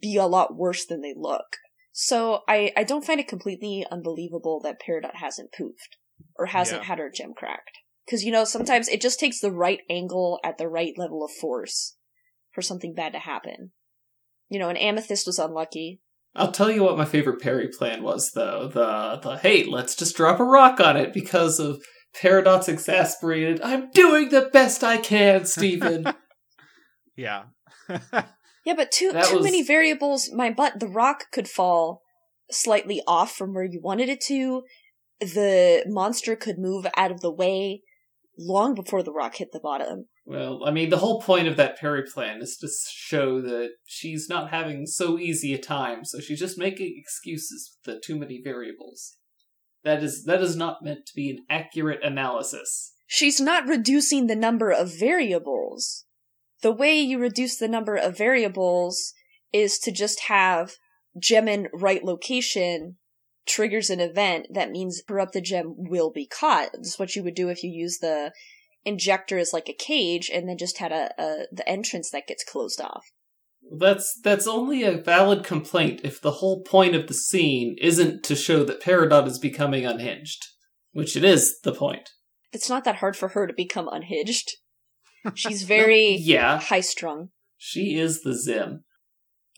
be 0.00 0.16
a 0.16 0.26
lot 0.26 0.56
worse 0.56 0.86
than 0.86 1.00
they 1.02 1.14
look. 1.16 1.56
So 1.92 2.42
I, 2.46 2.72
I 2.76 2.84
don't 2.84 3.04
find 3.04 3.18
it 3.18 3.26
completely 3.26 3.84
unbelievable 3.90 4.60
that 4.62 4.80
Peridot 4.80 5.16
hasn't 5.16 5.50
poofed 5.52 5.96
or 6.36 6.46
hasn't 6.46 6.82
Yeah. 6.82 6.86
had 6.86 6.98
her 6.98 7.10
gem 7.10 7.34
cracked. 7.36 7.78
Cause 8.08 8.22
you 8.22 8.32
know, 8.32 8.44
sometimes 8.44 8.88
it 8.88 9.00
just 9.00 9.20
takes 9.20 9.40
the 9.40 9.50
right 9.50 9.80
angle 9.90 10.38
at 10.44 10.58
the 10.58 10.68
right 10.68 10.94
level 10.96 11.24
of 11.24 11.30
force 11.30 11.96
for 12.52 12.62
something 12.62 12.94
bad 12.94 13.12
to 13.12 13.18
happen. 13.18 13.72
You 14.48 14.58
know, 14.58 14.68
an 14.68 14.76
Amethyst 14.76 15.26
was 15.26 15.38
unlucky. 15.38 16.00
I'll 16.34 16.52
tell 16.52 16.70
you 16.70 16.82
what 16.84 16.96
my 16.98 17.04
favorite 17.04 17.40
Perry 17.40 17.68
plan 17.68 18.02
was, 18.02 18.30
though. 18.34 18.68
The 18.68 19.18
the 19.22 19.38
hey, 19.38 19.64
let's 19.64 19.94
just 19.96 20.16
drop 20.16 20.38
a 20.40 20.44
rock 20.44 20.78
on 20.80 20.96
it 20.96 21.12
because 21.12 21.58
of 21.58 21.80
Peridot's 22.14 22.68
exasperated. 22.68 23.60
I'm 23.62 23.90
doing 23.90 24.28
the 24.28 24.48
best 24.52 24.82
I 24.84 24.98
can, 24.98 25.44
Steven. 25.44 26.06
Yeah. 27.16 27.44
Yeah, 28.64 28.74
but 28.76 28.92
too 28.92 29.12
That 29.12 29.24
too 29.24 29.36
was- 29.36 29.44
many 29.44 29.62
variables. 29.62 30.30
My 30.30 30.50
butt. 30.50 30.78
The 30.78 30.88
rock 30.88 31.24
could 31.32 31.48
fall 31.48 32.02
slightly 32.50 33.00
off 33.06 33.34
from 33.34 33.54
where 33.54 33.64
you 33.64 33.80
wanted 33.82 34.10
it 34.10 34.20
to. 34.26 34.62
The 35.20 35.84
monster 35.86 36.36
could 36.36 36.58
move 36.58 36.86
out 36.94 37.10
of 37.10 37.20
the 37.22 37.32
way 37.32 37.80
long 38.38 38.74
before 38.74 39.02
the 39.02 39.12
rock 39.12 39.36
hit 39.36 39.52
the 39.52 39.60
bottom. 39.60 40.08
Well, 40.28 40.60
I 40.66 40.70
mean, 40.70 40.90
the 40.90 40.98
whole 40.98 41.22
point 41.22 41.48
of 41.48 41.56
that 41.56 41.78
Perry 41.78 42.02
plan 42.02 42.42
is 42.42 42.58
to 42.58 42.68
show 42.90 43.40
that 43.40 43.70
she's 43.86 44.28
not 44.28 44.50
having 44.50 44.86
so 44.86 45.18
easy 45.18 45.54
a 45.54 45.58
time, 45.58 46.04
so 46.04 46.20
she's 46.20 46.38
just 46.38 46.58
making 46.58 46.96
excuses 46.98 47.78
with 47.86 47.94
the 47.94 48.00
too 48.00 48.18
many 48.18 48.38
variables. 48.44 49.16
That 49.84 50.02
is 50.02 50.24
that 50.24 50.42
is 50.42 50.54
not 50.54 50.82
meant 50.82 51.06
to 51.06 51.14
be 51.14 51.30
an 51.30 51.46
accurate 51.48 52.04
analysis. 52.04 52.92
She's 53.06 53.40
not 53.40 53.66
reducing 53.66 54.26
the 54.26 54.36
number 54.36 54.70
of 54.70 54.98
variables. 54.98 56.04
The 56.60 56.72
way 56.72 57.00
you 57.00 57.18
reduce 57.18 57.56
the 57.56 57.68
number 57.68 57.96
of 57.96 58.18
variables 58.18 59.14
is 59.50 59.78
to 59.78 59.90
just 59.90 60.24
have 60.24 60.72
gem 61.18 61.48
in 61.48 61.68
right 61.72 62.04
location 62.04 62.96
triggers 63.46 63.88
an 63.88 63.98
event 63.98 64.46
that 64.52 64.70
means 64.70 65.02
corrupted 65.08 65.44
gem 65.44 65.74
will 65.78 66.10
be 66.10 66.26
caught. 66.26 66.68
That's 66.74 66.98
what 66.98 67.16
you 67.16 67.24
would 67.24 67.34
do 67.34 67.48
if 67.48 67.64
you 67.64 67.70
use 67.70 68.00
the 68.00 68.32
injector 68.88 69.38
as 69.38 69.52
like 69.52 69.68
a 69.68 69.72
cage 69.74 70.30
and 70.32 70.48
then 70.48 70.58
just 70.58 70.78
had 70.78 70.92
a, 70.92 71.10
a 71.18 71.46
the 71.52 71.68
entrance 71.68 72.10
that 72.10 72.26
gets 72.26 72.44
closed 72.44 72.80
off. 72.80 73.04
That's 73.78 74.18
that's 74.24 74.46
only 74.46 74.82
a 74.82 74.96
valid 74.96 75.44
complaint 75.44 76.00
if 76.04 76.20
the 76.20 76.32
whole 76.32 76.62
point 76.62 76.94
of 76.94 77.06
the 77.06 77.14
scene 77.14 77.76
isn't 77.80 78.24
to 78.24 78.34
show 78.34 78.64
that 78.64 78.82
Peridot 78.82 79.26
is 79.26 79.38
becoming 79.38 79.84
unhinged, 79.84 80.44
which 80.92 81.16
it 81.16 81.24
is 81.24 81.58
the 81.62 81.72
point. 81.74 82.08
It's 82.52 82.70
not 82.70 82.84
that 82.84 82.96
hard 82.96 83.16
for 83.16 83.28
her 83.28 83.46
to 83.46 83.52
become 83.52 83.88
unhinged. 83.92 84.50
She's 85.34 85.64
very 85.64 86.16
Yeah, 86.16 86.58
high 86.60 86.80
strung. 86.80 87.28
she 87.58 87.98
is 87.98 88.22
the 88.22 88.34
Zim. 88.34 88.84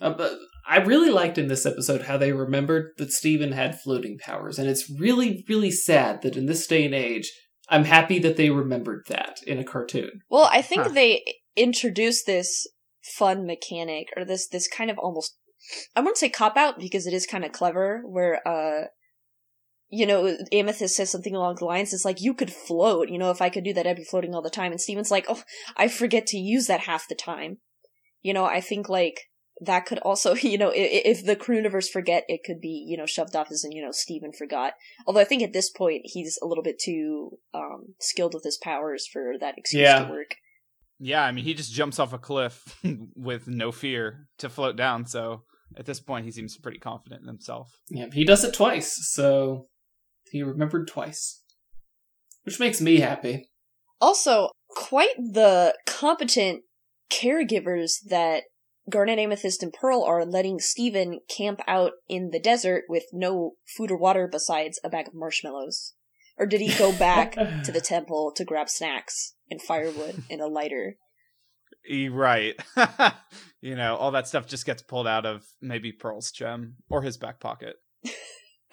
Uh, 0.00 0.10
but 0.10 0.32
I 0.66 0.78
really 0.78 1.10
liked 1.10 1.36
in 1.38 1.48
this 1.48 1.66
episode 1.66 2.02
how 2.02 2.16
they 2.16 2.32
remembered 2.32 2.92
that 2.98 3.12
Steven 3.12 3.52
had 3.52 3.78
floating 3.80 4.18
powers, 4.18 4.58
and 4.58 4.68
it's 4.68 4.90
really, 4.90 5.44
really 5.48 5.70
sad 5.70 6.22
that 6.22 6.36
in 6.36 6.46
this 6.46 6.66
day 6.66 6.84
and 6.86 6.94
age, 6.94 7.30
I'm 7.70 7.84
happy 7.84 8.18
that 8.18 8.36
they 8.36 8.50
remembered 8.50 9.04
that 9.08 9.40
in 9.46 9.58
a 9.58 9.64
cartoon. 9.64 10.22
Well, 10.28 10.48
I 10.52 10.60
think 10.60 10.82
Huh. 10.82 10.88
they 10.92 11.36
introduced 11.56 12.26
this 12.26 12.66
fun 13.02 13.46
mechanic 13.46 14.08
or 14.16 14.24
this 14.24 14.48
this 14.48 14.68
kind 14.68 14.90
of 14.90 14.98
almost 14.98 15.36
I 15.96 16.00
wouldn't 16.00 16.18
say 16.18 16.28
cop 16.28 16.56
out 16.56 16.78
because 16.78 17.06
it 17.06 17.14
is 17.14 17.26
kind 17.26 17.44
of 17.44 17.52
clever 17.52 18.02
where 18.04 18.46
uh 18.46 18.86
you 19.88 20.06
know 20.06 20.36
Amethyst 20.52 20.96
says 20.96 21.10
something 21.10 21.34
along 21.34 21.56
the 21.56 21.64
lines 21.64 21.92
it's 21.92 22.04
like 22.04 22.20
you 22.20 22.34
could 22.34 22.52
float, 22.52 23.08
you 23.08 23.18
know, 23.18 23.30
if 23.30 23.40
I 23.40 23.48
could 23.50 23.64
do 23.64 23.72
that 23.74 23.86
I'd 23.86 23.96
be 23.96 24.04
floating 24.04 24.34
all 24.34 24.42
the 24.42 24.50
time 24.50 24.72
and 24.72 24.80
Steven's 24.80 25.10
like, 25.10 25.26
"Oh, 25.28 25.42
I 25.76 25.88
forget 25.88 26.26
to 26.28 26.38
use 26.38 26.66
that 26.66 26.80
half 26.80 27.08
the 27.08 27.14
time." 27.14 27.58
You 28.22 28.34
know, 28.34 28.44
I 28.44 28.60
think 28.60 28.88
like 28.88 29.29
that 29.60 29.86
could 29.86 29.98
also, 29.98 30.34
you 30.42 30.58
know, 30.58 30.68
i- 30.70 30.72
i- 30.72 31.02
if 31.04 31.24
the 31.24 31.36
crew 31.36 31.62
forget, 31.92 32.24
it 32.28 32.42
could 32.44 32.60
be, 32.60 32.84
you 32.88 32.96
know, 32.96 33.06
shoved 33.06 33.36
off 33.36 33.50
as 33.50 33.64
in, 33.64 33.72
you 33.72 33.82
know, 33.82 33.90
Steven 33.92 34.32
forgot. 34.32 34.74
Although 35.06 35.20
I 35.20 35.24
think 35.24 35.42
at 35.42 35.52
this 35.52 35.70
point 35.70 36.02
he's 36.04 36.38
a 36.42 36.46
little 36.46 36.64
bit 36.64 36.78
too 36.78 37.38
um 37.54 37.94
skilled 38.00 38.34
with 38.34 38.44
his 38.44 38.58
powers 38.58 39.06
for 39.06 39.34
that 39.40 39.56
excuse 39.58 39.82
Yeah. 39.82 40.04
to 40.04 40.10
work. 40.10 40.34
Yeah, 41.02 41.24
I 41.24 41.32
mean, 41.32 41.44
he 41.44 41.54
just 41.54 41.72
jumps 41.72 41.98
off 41.98 42.12
a 42.12 42.18
cliff 42.18 42.78
with 43.16 43.48
no 43.48 43.72
fear 43.72 44.26
to 44.38 44.48
float 44.50 44.76
down. 44.76 45.06
So 45.06 45.44
at 45.76 45.86
this 45.86 45.98
point, 46.00 46.26
he 46.26 46.30
seems 46.30 46.56
pretty 46.58 46.78
confident 46.78 47.22
in 47.22 47.26
himself. 47.28 47.70
Yeah, 47.88 48.06
he 48.12 48.24
does 48.24 48.44
it 48.44 48.52
twice, 48.52 48.98
so 49.12 49.68
he 50.30 50.42
remembered 50.42 50.88
twice. 50.88 51.42
Which 52.44 52.60
makes 52.60 52.80
me 52.82 52.98
happy. 53.00 53.48
Also, 54.00 54.50
quite 54.68 55.16
the 55.16 55.74
competent 55.86 56.62
caregivers 57.10 57.92
that 58.08 58.44
Garnet, 58.88 59.18
Amethyst, 59.18 59.62
and 59.62 59.72
Pearl 59.72 60.02
are 60.02 60.24
letting 60.24 60.58
Steven 60.58 61.20
camp 61.28 61.60
out 61.66 61.92
in 62.08 62.30
the 62.30 62.40
desert 62.40 62.84
with 62.88 63.04
no 63.12 63.52
food 63.76 63.90
or 63.90 63.96
water 63.96 64.28
besides 64.30 64.80
a 64.82 64.88
bag 64.88 65.08
of 65.08 65.14
marshmallows. 65.14 65.94
Or 66.38 66.46
did 66.46 66.60
he 66.60 66.76
go 66.78 66.92
back 66.98 67.34
to 67.34 67.72
the 67.72 67.80
temple 67.80 68.32
to 68.36 68.44
grab 68.44 68.68
snacks 68.68 69.34
and 69.50 69.60
firewood 69.60 70.24
and 70.30 70.40
a 70.40 70.46
lighter? 70.46 70.96
E- 71.88 72.08
right. 72.08 72.54
you 73.60 73.74
know, 73.74 73.96
all 73.96 74.10
that 74.12 74.28
stuff 74.28 74.46
just 74.46 74.66
gets 74.66 74.82
pulled 74.82 75.06
out 75.06 75.26
of 75.26 75.44
maybe 75.60 75.92
Pearl's 75.92 76.30
gem 76.30 76.76
or 76.88 77.02
his 77.02 77.16
back 77.16 77.40
pocket. 77.40 77.76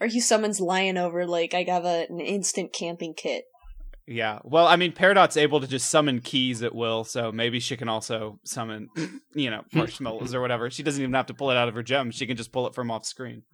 or 0.00 0.06
he 0.06 0.20
summons 0.20 0.60
Lion 0.60 0.98
over 0.98 1.26
like 1.26 1.54
I 1.54 1.64
got 1.64 1.84
a, 1.84 2.06
an 2.08 2.20
instant 2.20 2.72
camping 2.72 3.14
kit. 3.14 3.44
Yeah. 4.12 4.40
Well, 4.44 4.66
I 4.66 4.76
mean, 4.76 4.92
Peridot's 4.92 5.38
able 5.38 5.60
to 5.60 5.66
just 5.66 5.90
summon 5.90 6.20
keys 6.20 6.62
at 6.62 6.74
will, 6.74 7.02
so 7.02 7.32
maybe 7.32 7.60
she 7.60 7.78
can 7.78 7.88
also 7.88 8.38
summon, 8.44 8.88
you 9.34 9.48
know, 9.48 9.62
marshmallows 9.72 10.34
or 10.34 10.42
whatever. 10.42 10.70
She 10.70 10.82
doesn't 10.82 11.00
even 11.00 11.14
have 11.14 11.26
to 11.26 11.34
pull 11.34 11.50
it 11.50 11.56
out 11.56 11.68
of 11.68 11.74
her 11.74 11.82
gem. 11.82 12.10
She 12.10 12.26
can 12.26 12.36
just 12.36 12.52
pull 12.52 12.66
it 12.66 12.74
from 12.74 12.90
off 12.90 13.06
screen. 13.06 13.44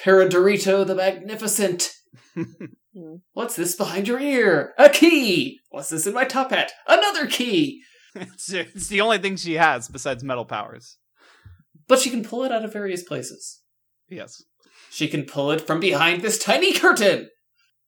Paradorito 0.00 0.86
the 0.86 0.94
Magnificent! 0.94 1.90
Hmm. 2.34 3.16
What's 3.32 3.56
this 3.56 3.74
behind 3.74 4.08
your 4.08 4.20
ear? 4.20 4.72
A 4.78 4.88
key! 4.88 5.58
What's 5.70 5.88
this 5.88 6.06
in 6.06 6.14
my 6.14 6.24
top 6.24 6.50
hat? 6.50 6.72
Another 6.86 7.26
key! 7.26 7.82
it's, 8.14 8.52
it's 8.52 8.88
the 8.88 9.00
only 9.00 9.18
thing 9.18 9.36
she 9.36 9.54
has 9.54 9.88
besides 9.88 10.22
metal 10.22 10.44
powers. 10.44 10.96
But 11.88 11.98
she 11.98 12.10
can 12.10 12.24
pull 12.24 12.44
it 12.44 12.52
out 12.52 12.64
of 12.64 12.72
various 12.72 13.02
places. 13.02 13.62
Yes. 14.08 14.42
She 14.90 15.08
can 15.08 15.24
pull 15.24 15.50
it 15.50 15.60
from 15.60 15.80
behind 15.80 16.22
this 16.22 16.38
tiny 16.38 16.72
curtain! 16.72 17.28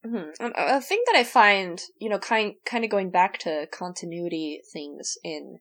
Mhm. 0.04 0.32
Um, 0.40 0.52
A 0.56 0.76
a 0.76 0.80
thing 0.80 1.02
that 1.06 1.16
I 1.16 1.24
find, 1.24 1.82
you 1.98 2.08
know, 2.08 2.18
kind 2.18 2.54
kind 2.64 2.84
of 2.84 2.90
going 2.90 3.10
back 3.10 3.38
to 3.40 3.66
continuity 3.72 4.60
things 4.72 5.18
in 5.24 5.60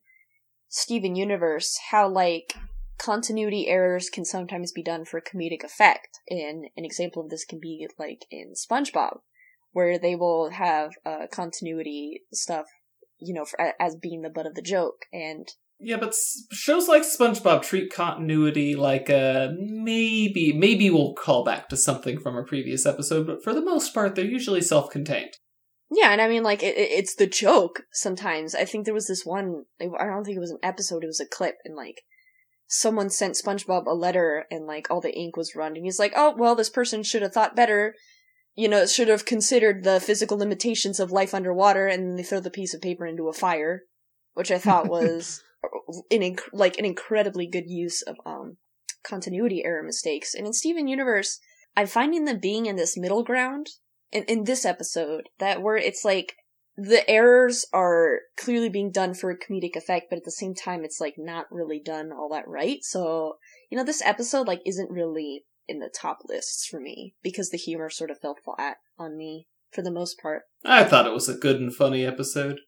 Steven 0.70 1.16
Universe, 1.16 1.78
how 1.92 2.08
like 2.08 2.56
continuity 2.98 3.68
errors 3.68 4.10
can 4.10 4.26
sometimes 4.26 4.72
be 4.72 4.84
done 4.84 5.06
for 5.06 5.22
comedic 5.22 5.64
effect. 5.64 6.20
And 6.30 6.66
an 6.76 6.86
example 6.86 7.24
of 7.24 7.30
this 7.30 7.46
can 7.46 7.60
be 7.60 7.88
like 7.98 8.26
in 8.30 8.54
SpongeBob, 8.54 9.22
where 9.72 9.98
they 9.98 10.16
will 10.16 10.50
have 10.50 10.92
uh, 11.06 11.28
continuity 11.32 12.24
stuff, 12.34 12.66
you 13.20 13.34
know, 13.34 13.46
for, 13.46 13.74
as 13.80 13.96
being 13.96 14.22
the 14.22 14.30
butt 14.30 14.46
of 14.46 14.56
the 14.56 14.62
joke, 14.62 15.06
and 15.12 15.48
Yeah, 15.80 15.98
but 15.98 16.16
shows 16.52 16.88
like 16.88 17.04
SpongeBob 17.04 17.62
treat 17.62 17.94
continuity 17.94 18.76
like 18.76 19.10
uh 19.10 19.50
maybe 19.60 20.52
maybe 20.54 20.90
we'll 20.90 21.14
call 21.14 21.44
back 21.44 21.70
to 21.70 21.78
something 21.78 22.20
from 22.20 22.36
a 22.36 22.44
previous 22.44 22.86
episode, 22.86 23.28
but 23.28 23.44
for 23.44 23.54
the 23.54 23.62
most 23.62 23.94
part 23.94 24.16
they're 24.16 24.26
usually 24.26 24.62
self-contained. 24.62 25.34
Yeah, 25.90 26.12
and 26.12 26.20
I 26.20 26.28
mean, 26.28 26.44
like, 26.44 26.64
it, 26.64 26.76
it- 26.78 26.92
it's 26.92 27.16
the 27.16 27.28
joke 27.28 27.84
sometimes. 27.94 28.54
I 28.54 28.66
think 28.66 28.84
there 28.84 28.94
was 28.94 29.08
this 29.08 29.26
one, 29.26 29.64
I 29.80 29.86
don't 29.86 30.26
think 30.26 30.36
it 30.36 30.42
was 30.42 30.52
an 30.52 30.60
episode, 30.62 31.04
it 31.04 31.08
was 31.08 31.22
a 31.22 31.26
clip, 31.26 31.56
and 31.64 31.76
like, 31.78 32.02
someone 32.68 33.10
sent 33.10 33.36
SpongeBob 33.36 33.86
a 33.86 33.94
letter 33.94 34.46
and 34.52 34.66
like 34.68 34.92
all 34.92 35.00
the 35.00 35.16
ink 35.18 35.38
was 35.38 35.56
run 35.56 35.76
and 35.78 35.86
he's 35.86 36.00
like, 36.00 36.12
"Oh, 36.18 36.36
well, 36.38 36.56
this 36.56 36.70
person 36.70 37.04
should 37.04 37.22
have 37.22 37.32
thought 37.34 37.56
better. 37.56 37.96
You 38.56 38.68
know, 38.68 38.86
should 38.86 39.08
have 39.08 39.26
considered 39.26 39.84
the 39.86 40.02
physical 40.02 40.38
limitations 40.38 41.00
of 41.00 41.12
life 41.12 41.34
underwater 41.34 41.88
and 41.88 42.20
they 42.20 42.24
throw 42.24 42.42
the 42.42 42.50
piece 42.50 42.74
of 42.74 42.82
paper 42.82 43.06
into 43.06 43.30
a 43.30 43.34
fire." 43.34 43.84
Which 44.34 44.52
I 44.52 44.58
thought 44.58 44.90
was 44.90 45.42
an 46.12 46.22
inc- 46.22 46.50
like 46.54 46.78
an 46.78 46.86
incredibly 46.86 47.48
good 47.48 47.70
use 47.70 48.02
of 48.02 48.16
um 48.26 48.58
continuity 49.04 49.64
error 49.64 49.84
mistakes. 49.84 50.34
And 50.34 50.46
in 50.46 50.54
Steven 50.54 50.88
Universe, 50.88 51.40
I'm 51.76 51.88
finding 51.88 52.26
them 52.26 52.40
being 52.40 52.66
in 52.66 52.76
this 52.76 52.98
middle 52.98 53.24
ground 53.24 53.68
in, 54.12 54.24
in 54.24 54.44
this 54.44 54.66
episode 54.66 55.30
that 55.40 55.62
where 55.62 55.78
it's 55.78 56.04
like 56.04 56.36
the 56.76 57.10
errors 57.10 57.66
are 57.74 58.20
clearly 58.38 58.70
being 58.70 58.92
done 58.92 59.14
for 59.14 59.32
a 59.32 59.38
comedic 59.38 59.76
effect, 59.76 60.08
but 60.10 60.18
at 60.18 60.26
the 60.26 60.32
same 60.32 60.54
time, 60.54 60.84
it's 60.84 61.02
like 61.02 61.16
not 61.18 61.46
really 61.50 61.82
done 61.84 62.12
all 62.12 62.30
that 62.30 62.48
right. 62.48 62.80
So, 62.84 63.38
you 63.72 63.78
know, 63.78 63.84
this 63.84 64.04
episode 64.04 64.48
like 64.48 64.62
isn't 64.66 64.92
really 64.92 65.46
in 65.68 65.80
the 65.80 65.90
top 65.90 66.20
lists 66.28 66.66
for 66.66 66.80
me 66.80 67.16
because 67.24 67.50
the 67.50 67.58
humor 67.58 67.90
sort 67.90 68.12
of 68.12 68.20
fell 68.20 68.36
flat 68.36 68.78
on 68.98 69.18
me 69.18 69.48
for 69.72 69.82
the 69.82 69.92
most 69.92 70.20
part. 70.22 70.44
I 70.64 70.84
thought 70.84 71.08
it 71.08 71.14
was 71.14 71.28
a 71.28 71.34
good 71.34 71.60
and 71.60 71.74
funny 71.74 72.06
episode. 72.06 72.60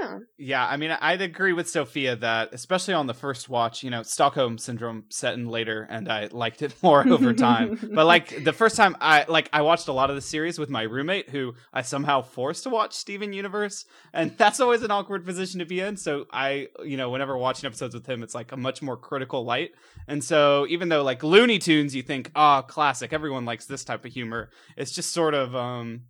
I. 0.00 0.18
Yeah, 0.36 0.66
I 0.66 0.76
mean, 0.76 0.90
I'd 0.90 1.22
agree 1.22 1.52
with 1.52 1.68
Sophia 1.68 2.16
that, 2.16 2.50
especially 2.52 2.94
on 2.94 3.06
the 3.06 3.14
first 3.14 3.48
watch, 3.48 3.82
you 3.82 3.90
know, 3.90 4.02
Stockholm 4.02 4.58
syndrome 4.58 5.04
set 5.08 5.34
in 5.34 5.48
later, 5.48 5.86
and 5.88 6.10
I 6.10 6.28
liked 6.30 6.62
it 6.62 6.74
more 6.82 7.06
over 7.06 7.32
time. 7.32 7.78
but 7.94 8.06
like 8.06 8.44
the 8.44 8.52
first 8.52 8.76
time, 8.76 8.96
I 9.00 9.24
like 9.28 9.48
I 9.52 9.62
watched 9.62 9.88
a 9.88 9.92
lot 9.92 10.10
of 10.10 10.16
the 10.16 10.22
series 10.22 10.58
with 10.58 10.70
my 10.70 10.82
roommate, 10.82 11.30
who 11.30 11.54
I 11.72 11.82
somehow 11.82 12.22
forced 12.22 12.64
to 12.64 12.70
watch 12.70 12.94
Steven 12.94 13.32
Universe, 13.32 13.84
and 14.12 14.34
that's 14.38 14.60
always 14.60 14.82
an 14.82 14.90
awkward 14.90 15.24
position 15.24 15.60
to 15.60 15.66
be 15.66 15.80
in. 15.80 15.96
So 15.96 16.26
I, 16.32 16.68
you 16.84 16.96
know, 16.96 17.10
whenever 17.10 17.36
watching 17.36 17.66
episodes 17.66 17.94
with 17.94 18.06
him, 18.06 18.22
it's 18.22 18.34
like 18.34 18.52
a 18.52 18.56
much 18.56 18.82
more 18.82 18.96
critical 18.96 19.44
light. 19.44 19.72
And 20.06 20.22
so 20.22 20.66
even 20.68 20.88
though 20.88 21.02
like 21.02 21.22
Looney 21.22 21.58
Tunes, 21.58 21.94
you 21.94 22.02
think, 22.02 22.30
ah, 22.34 22.58
oh, 22.58 22.62
classic, 22.62 23.12
everyone 23.12 23.44
likes 23.44 23.66
this 23.66 23.84
type 23.84 24.04
of 24.04 24.12
humor. 24.12 24.50
It's 24.76 24.92
just 24.92 25.12
sort 25.12 25.34
of 25.34 25.54
um 25.54 26.02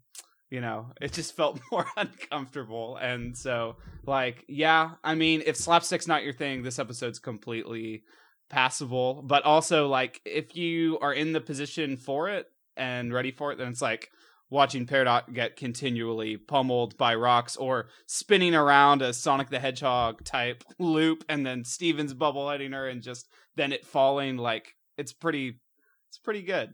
you 0.50 0.60
know 0.60 0.86
it 1.00 1.12
just 1.12 1.36
felt 1.36 1.60
more 1.72 1.86
uncomfortable. 1.96 2.96
And 2.96 3.36
so 3.36 3.76
like 4.06 4.44
yeah 4.48 4.92
i 5.04 5.14
mean 5.14 5.42
if 5.44 5.56
slapstick's 5.56 6.06
not 6.06 6.24
your 6.24 6.32
thing 6.32 6.62
this 6.62 6.78
episode's 6.78 7.18
completely 7.18 8.04
passable. 8.50 9.22
But 9.22 9.44
also 9.44 9.88
like 9.88 10.20
if 10.24 10.56
you 10.56 10.98
are 11.00 11.12
in 11.12 11.32
the 11.32 11.40
position 11.40 11.96
for 11.96 12.28
it 12.28 12.46
and 12.76 13.12
ready 13.12 13.30
for 13.30 13.52
it 13.52 13.58
then 13.58 13.68
it's 13.68 13.82
like 13.82 14.10
watching 14.50 14.86
Peridot 14.86 15.34
get 15.34 15.56
continually 15.56 16.36
pummeled 16.36 16.96
by 16.96 17.14
rocks 17.14 17.56
or 17.56 17.88
spinning 18.06 18.54
around 18.54 19.02
a 19.02 19.12
Sonic 19.12 19.50
the 19.50 19.58
Hedgehog 19.58 20.24
type 20.24 20.64
loop 20.78 21.24
and 21.28 21.44
then 21.44 21.64
Steven's 21.64 22.14
bubble 22.14 22.48
heading 22.48 22.72
her 22.72 22.88
and 22.88 23.02
just 23.02 23.28
then 23.56 23.72
it 23.72 23.84
falling 23.84 24.36
like 24.36 24.74
it's 24.96 25.12
pretty 25.12 25.60
it's 26.08 26.18
pretty 26.18 26.42
good. 26.42 26.70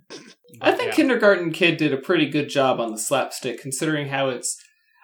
I 0.60 0.72
think 0.72 0.90
yeah. 0.90 0.94
Kindergarten 0.94 1.50
Kid 1.50 1.76
did 1.76 1.92
a 1.92 1.98
pretty 1.98 2.28
good 2.28 2.48
job 2.48 2.80
on 2.80 2.92
the 2.92 2.98
slapstick, 2.98 3.60
considering 3.60 4.08
how 4.08 4.28
it's. 4.28 4.56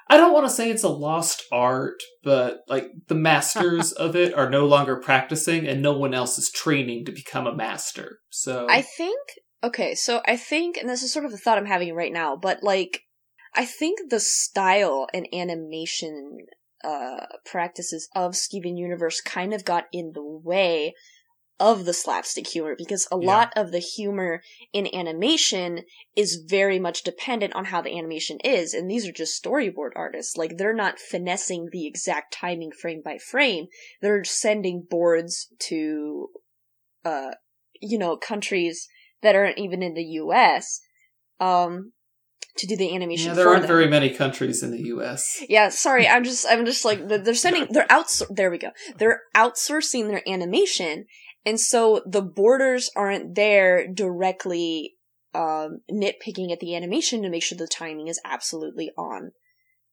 I 0.08 0.16
don't 0.16 0.32
want 0.32 0.46
to 0.46 0.52
say 0.52 0.70
it's 0.70 0.82
a 0.82 0.88
lost 0.88 1.44
art, 1.52 2.02
but 2.24 2.60
like 2.68 2.90
the 3.06 3.14
masters 3.14 3.92
of 4.06 4.16
it 4.16 4.34
are 4.34 4.50
no 4.50 4.66
longer 4.66 4.96
practicing, 4.96 5.66
and 5.66 5.82
no 5.82 5.96
one 5.96 6.14
else 6.14 6.38
is 6.38 6.50
training 6.50 7.04
to 7.06 7.12
become 7.12 7.46
a 7.46 7.54
master. 7.54 8.18
So 8.30 8.66
I 8.70 8.82
think 8.82 9.18
okay, 9.62 9.94
so 9.94 10.22
I 10.26 10.36
think, 10.36 10.76
and 10.76 10.88
this 10.88 11.02
is 11.02 11.12
sort 11.12 11.24
of 11.24 11.32
the 11.32 11.38
thought 11.38 11.58
I'm 11.58 11.66
having 11.66 11.94
right 11.94 12.12
now, 12.12 12.36
but 12.36 12.62
like 12.62 13.02
I 13.54 13.64
think 13.64 14.10
the 14.10 14.20
style 14.20 15.08
and 15.12 15.26
animation 15.32 16.38
uh 16.82 17.26
practices 17.44 18.08
of 18.14 18.36
Steven 18.36 18.76
Universe 18.76 19.20
kind 19.20 19.52
of 19.52 19.64
got 19.64 19.84
in 19.92 20.12
the 20.14 20.24
way 20.24 20.94
of 21.60 21.84
the 21.84 21.92
slapstick 21.92 22.48
humor 22.48 22.74
because 22.76 23.06
a 23.12 23.18
yeah. 23.20 23.26
lot 23.26 23.52
of 23.54 23.70
the 23.70 23.78
humor 23.78 24.42
in 24.72 24.92
animation 24.94 25.82
is 26.16 26.42
very 26.48 26.78
much 26.78 27.02
dependent 27.02 27.54
on 27.54 27.66
how 27.66 27.82
the 27.82 27.96
animation 27.96 28.38
is 28.42 28.72
and 28.72 28.90
these 28.90 29.06
are 29.06 29.12
just 29.12 29.40
storyboard 29.40 29.90
artists 29.94 30.38
like 30.38 30.56
they're 30.56 30.74
not 30.74 30.98
finessing 30.98 31.68
the 31.70 31.86
exact 31.86 32.32
timing 32.32 32.72
frame 32.72 33.02
by 33.04 33.18
frame 33.18 33.66
they're 34.00 34.24
sending 34.24 34.84
boards 34.88 35.48
to 35.58 36.28
uh 37.04 37.32
you 37.80 37.98
know 37.98 38.16
countries 38.16 38.88
that 39.22 39.36
aren't 39.36 39.58
even 39.58 39.82
in 39.82 39.92
the 39.92 40.02
US 40.02 40.80
um 41.40 41.92
to 42.56 42.66
do 42.66 42.76
the 42.76 42.94
animation. 42.94 43.28
Yeah, 43.28 43.34
there 43.34 43.48
aren't 43.48 43.62
them. 43.62 43.68
very 43.68 43.88
many 43.88 44.10
countries 44.10 44.62
in 44.62 44.70
the 44.70 44.82
U.S. 44.84 45.42
Yeah, 45.48 45.68
sorry, 45.68 46.08
I'm 46.08 46.24
just, 46.24 46.46
I'm 46.48 46.64
just 46.64 46.84
like 46.84 47.06
they're 47.08 47.34
sending, 47.34 47.66
they're 47.70 47.90
outs. 47.90 48.22
There 48.30 48.50
we 48.50 48.58
go. 48.58 48.70
They're 48.96 49.22
outsourcing 49.34 50.08
their 50.08 50.22
animation, 50.28 51.06
and 51.44 51.58
so 51.58 52.02
the 52.06 52.22
borders 52.22 52.90
aren't 52.94 53.34
there 53.34 53.86
directly 53.92 54.94
um, 55.34 55.80
nitpicking 55.90 56.52
at 56.52 56.60
the 56.60 56.74
animation 56.74 57.22
to 57.22 57.30
make 57.30 57.42
sure 57.42 57.56
the 57.56 57.66
timing 57.66 58.08
is 58.08 58.20
absolutely 58.24 58.90
on 58.98 59.32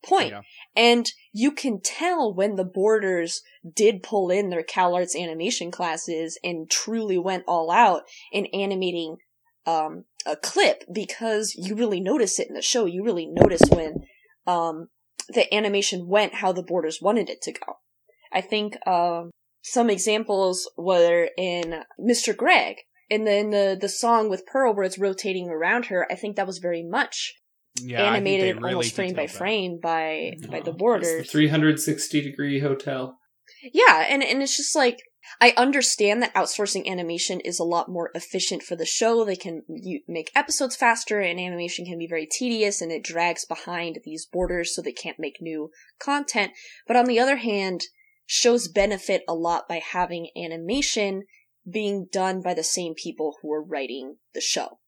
point. 0.06 0.32
Yeah. 0.32 0.42
And 0.76 1.12
you 1.34 1.52
can 1.52 1.80
tell 1.82 2.34
when 2.34 2.56
the 2.56 2.64
borders 2.64 3.42
did 3.76 4.04
pull 4.04 4.30
in 4.30 4.50
their 4.50 4.64
CalArts 4.64 5.16
animation 5.16 5.72
classes 5.72 6.40
and 6.44 6.70
truly 6.70 7.18
went 7.18 7.44
all 7.48 7.72
out 7.72 8.04
in 8.32 8.48
animating 8.48 9.18
um, 9.66 10.06
a 10.26 10.36
clip 10.36 10.84
because 10.92 11.54
you 11.56 11.76
really 11.76 12.00
notice 12.00 12.40
it 12.40 12.48
in 12.48 12.56
the 12.56 12.62
show. 12.62 12.86
You 12.86 13.04
really 13.04 13.28
notice 13.28 13.62
when 13.70 14.06
um, 14.46 14.88
the 15.30 15.54
animation 15.54 16.08
went 16.08 16.36
how 16.36 16.52
the 16.52 16.64
borders 16.64 17.02
wanted 17.02 17.30
it 17.30 17.42
to 17.44 17.52
go. 17.52 17.74
I 18.32 18.42
think 18.42 18.78
um, 18.88 19.32
some 19.71 19.89
examples 19.89 20.69
were 20.77 21.30
in 21.38 21.84
Mr. 21.99 22.36
Greg. 22.36 22.77
And 23.10 23.25
then 23.25 23.51
the, 23.51 23.77
the 23.80 23.89
song 23.89 24.30
with 24.30 24.45
Pearl 24.45 24.73
where 24.73 24.86
it's 24.86 24.97
rotating 24.97 25.49
around 25.49 25.86
her, 25.86 26.06
I 26.12 26.15
think 26.15 26.36
that 26.36 26.47
was 26.47 26.58
very 26.58 26.84
much 26.84 27.36
yeah, 27.82 28.03
animated 28.03 28.58
really 28.58 28.73
almost 28.73 28.95
frame 28.95 29.13
by 29.13 29.27
frame 29.27 29.80
by 29.82 30.34
no, 30.39 30.49
by 30.49 30.60
the 30.62 30.73
borders. 30.73 31.23
The 31.23 31.23
360 31.23 32.21
degree 32.21 32.60
hotel. 32.60 33.19
Yeah, 33.62 34.06
and, 34.10 34.23
and 34.23 34.41
it's 34.41 34.58
just 34.58 34.75
like 34.75 34.99
I 35.41 35.53
understand 35.58 36.21
that 36.21 36.34
outsourcing 36.34 36.88
animation 36.88 37.39
is 37.41 37.60
a 37.60 37.65
lot 37.65 37.89
more 37.89 38.12
efficient 38.15 38.63
for 38.63 38.75
the 38.75 38.86
show. 38.86 39.23
They 39.23 39.36
can 39.36 39.63
make 40.08 40.32
episodes 40.36 40.75
faster, 40.75 41.19
and 41.19 41.39
animation 41.39 41.86
can 41.86 41.97
be 41.97 42.08
very 42.08 42.25
tedious, 42.25 42.82
and 42.82 42.91
it 42.91 43.03
drags 43.03 43.45
behind 43.45 43.99
these 44.03 44.25
borders, 44.25 44.75
so 44.75 44.82
they 44.82 44.93
can't 44.93 45.19
make 45.19 45.41
new 45.41 45.69
content. 45.99 46.53
But 46.88 46.95
on 46.95 47.06
the 47.06 47.19
other 47.19 47.38
hand, 47.38 47.84
shows 48.28 48.68
benefit 48.68 49.24
a 49.28 49.34
lot 49.34 49.68
by 49.68 49.80
having 49.80 50.30
animation 50.38 51.24
being 51.70 52.08
done 52.12 52.42
by 52.42 52.54
the 52.54 52.63
same 52.63 52.94
people 52.94 53.38
who 53.42 53.52
are 53.52 53.63
writing 53.63 54.18
the 54.36 54.42
show. 54.42 54.80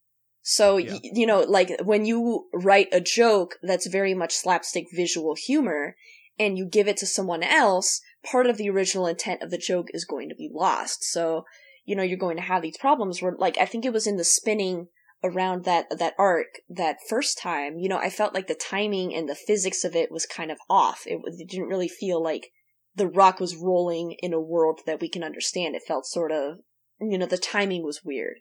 So, 0.41 0.77
yeah. 0.77 0.93
y- 0.93 0.99
you 1.03 1.25
know, 1.25 1.41
like 1.41 1.79
when 1.83 2.05
you 2.05 2.47
write 2.53 2.87
a 2.91 3.01
joke 3.01 3.55
that's 3.63 3.87
very 3.87 4.13
much 4.13 4.35
slapstick 4.35 4.87
visual 4.93 5.35
humor 5.35 5.95
and 6.37 6.57
you 6.57 6.65
give 6.65 6.87
it 6.87 6.97
to 6.97 7.05
someone 7.05 7.43
else, 7.43 8.01
part 8.23 8.45
of 8.45 8.57
the 8.57 8.69
original 8.69 9.07
intent 9.07 9.41
of 9.41 9.51
the 9.51 9.57
joke 9.57 9.87
is 9.93 10.05
going 10.05 10.29
to 10.29 10.35
be 10.35 10.49
lost. 10.53 11.03
So, 11.03 11.45
you 11.85 11.95
know, 11.95 12.03
you're 12.03 12.17
going 12.17 12.37
to 12.37 12.43
have 12.43 12.61
these 12.61 12.77
problems 12.77 13.21
where, 13.21 13.35
like, 13.37 13.57
I 13.57 13.65
think 13.65 13.85
it 13.85 13.93
was 13.93 14.07
in 14.07 14.17
the 14.17 14.23
spinning 14.23 14.87
around 15.23 15.65
that, 15.65 15.85
that 15.97 16.13
arc 16.17 16.59
that 16.69 16.97
first 17.09 17.37
time, 17.37 17.77
you 17.77 17.89
know, 17.89 17.97
I 17.97 18.09
felt 18.09 18.33
like 18.33 18.47
the 18.47 18.55
timing 18.55 19.13
and 19.13 19.27
the 19.27 19.35
physics 19.35 19.83
of 19.83 19.95
it 19.95 20.11
was 20.11 20.25
kind 20.25 20.51
of 20.51 20.57
off. 20.69 21.01
It, 21.05 21.19
it 21.25 21.49
didn't 21.49 21.67
really 21.67 21.89
feel 21.89 22.23
like 22.23 22.51
the 22.99 23.07
rock 23.07 23.39
was 23.39 23.55
rolling 23.55 24.11
in 24.19 24.33
a 24.33 24.41
world 24.41 24.81
that 24.85 24.99
we 24.99 25.09
can 25.09 25.23
understand. 25.23 25.73
It 25.73 25.83
felt 25.87 26.05
sort 26.05 26.31
of, 26.31 26.59
you 26.99 27.17
know, 27.17 27.25
the 27.25 27.37
timing 27.37 27.83
was 27.83 28.03
weird. 28.03 28.39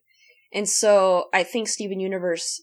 And 0.53 0.69
so 0.69 1.27
I 1.33 1.45
think 1.45 1.69
Steven 1.69 2.01
Universe, 2.01 2.61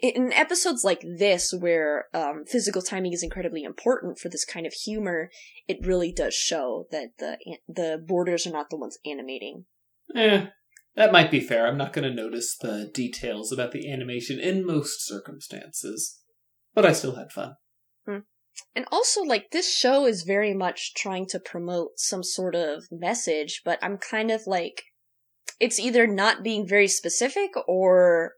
in 0.00 0.32
episodes 0.32 0.84
like 0.84 1.02
this, 1.18 1.52
where 1.52 2.06
um, 2.14 2.44
physical 2.46 2.82
timing 2.82 3.12
is 3.12 3.24
incredibly 3.24 3.64
important 3.64 4.18
for 4.18 4.28
this 4.28 4.44
kind 4.44 4.64
of 4.64 4.72
humor, 4.72 5.30
it 5.66 5.84
really 5.84 6.12
does 6.12 6.34
show 6.34 6.86
that 6.92 7.08
the 7.18 7.36
the 7.66 8.00
borders 8.06 8.46
are 8.46 8.52
not 8.52 8.70
the 8.70 8.76
ones 8.76 8.98
animating. 9.04 9.64
Eh, 10.14 10.46
that 10.94 11.12
might 11.12 11.32
be 11.32 11.40
fair. 11.40 11.66
I'm 11.66 11.78
not 11.78 11.92
going 11.92 12.08
to 12.08 12.14
notice 12.14 12.56
the 12.56 12.88
details 12.94 13.50
about 13.50 13.72
the 13.72 13.90
animation 13.90 14.38
in 14.38 14.64
most 14.64 15.04
circumstances, 15.04 16.20
but 16.74 16.86
I 16.86 16.92
still 16.92 17.16
had 17.16 17.32
fun. 17.32 17.56
And 18.76 18.86
also, 18.90 19.22
like, 19.22 19.50
this 19.50 19.76
show 19.76 20.06
is 20.06 20.22
very 20.22 20.54
much 20.54 20.94
trying 20.94 21.26
to 21.26 21.40
promote 21.40 21.92
some 21.96 22.22
sort 22.22 22.54
of 22.54 22.84
message, 22.90 23.62
but 23.64 23.78
I'm 23.82 23.98
kind 23.98 24.30
of 24.30 24.42
like, 24.46 24.82
it's 25.60 25.78
either 25.78 26.06
not 26.06 26.42
being 26.42 26.66
very 26.66 26.88
specific 26.88 27.50
or. 27.68 28.32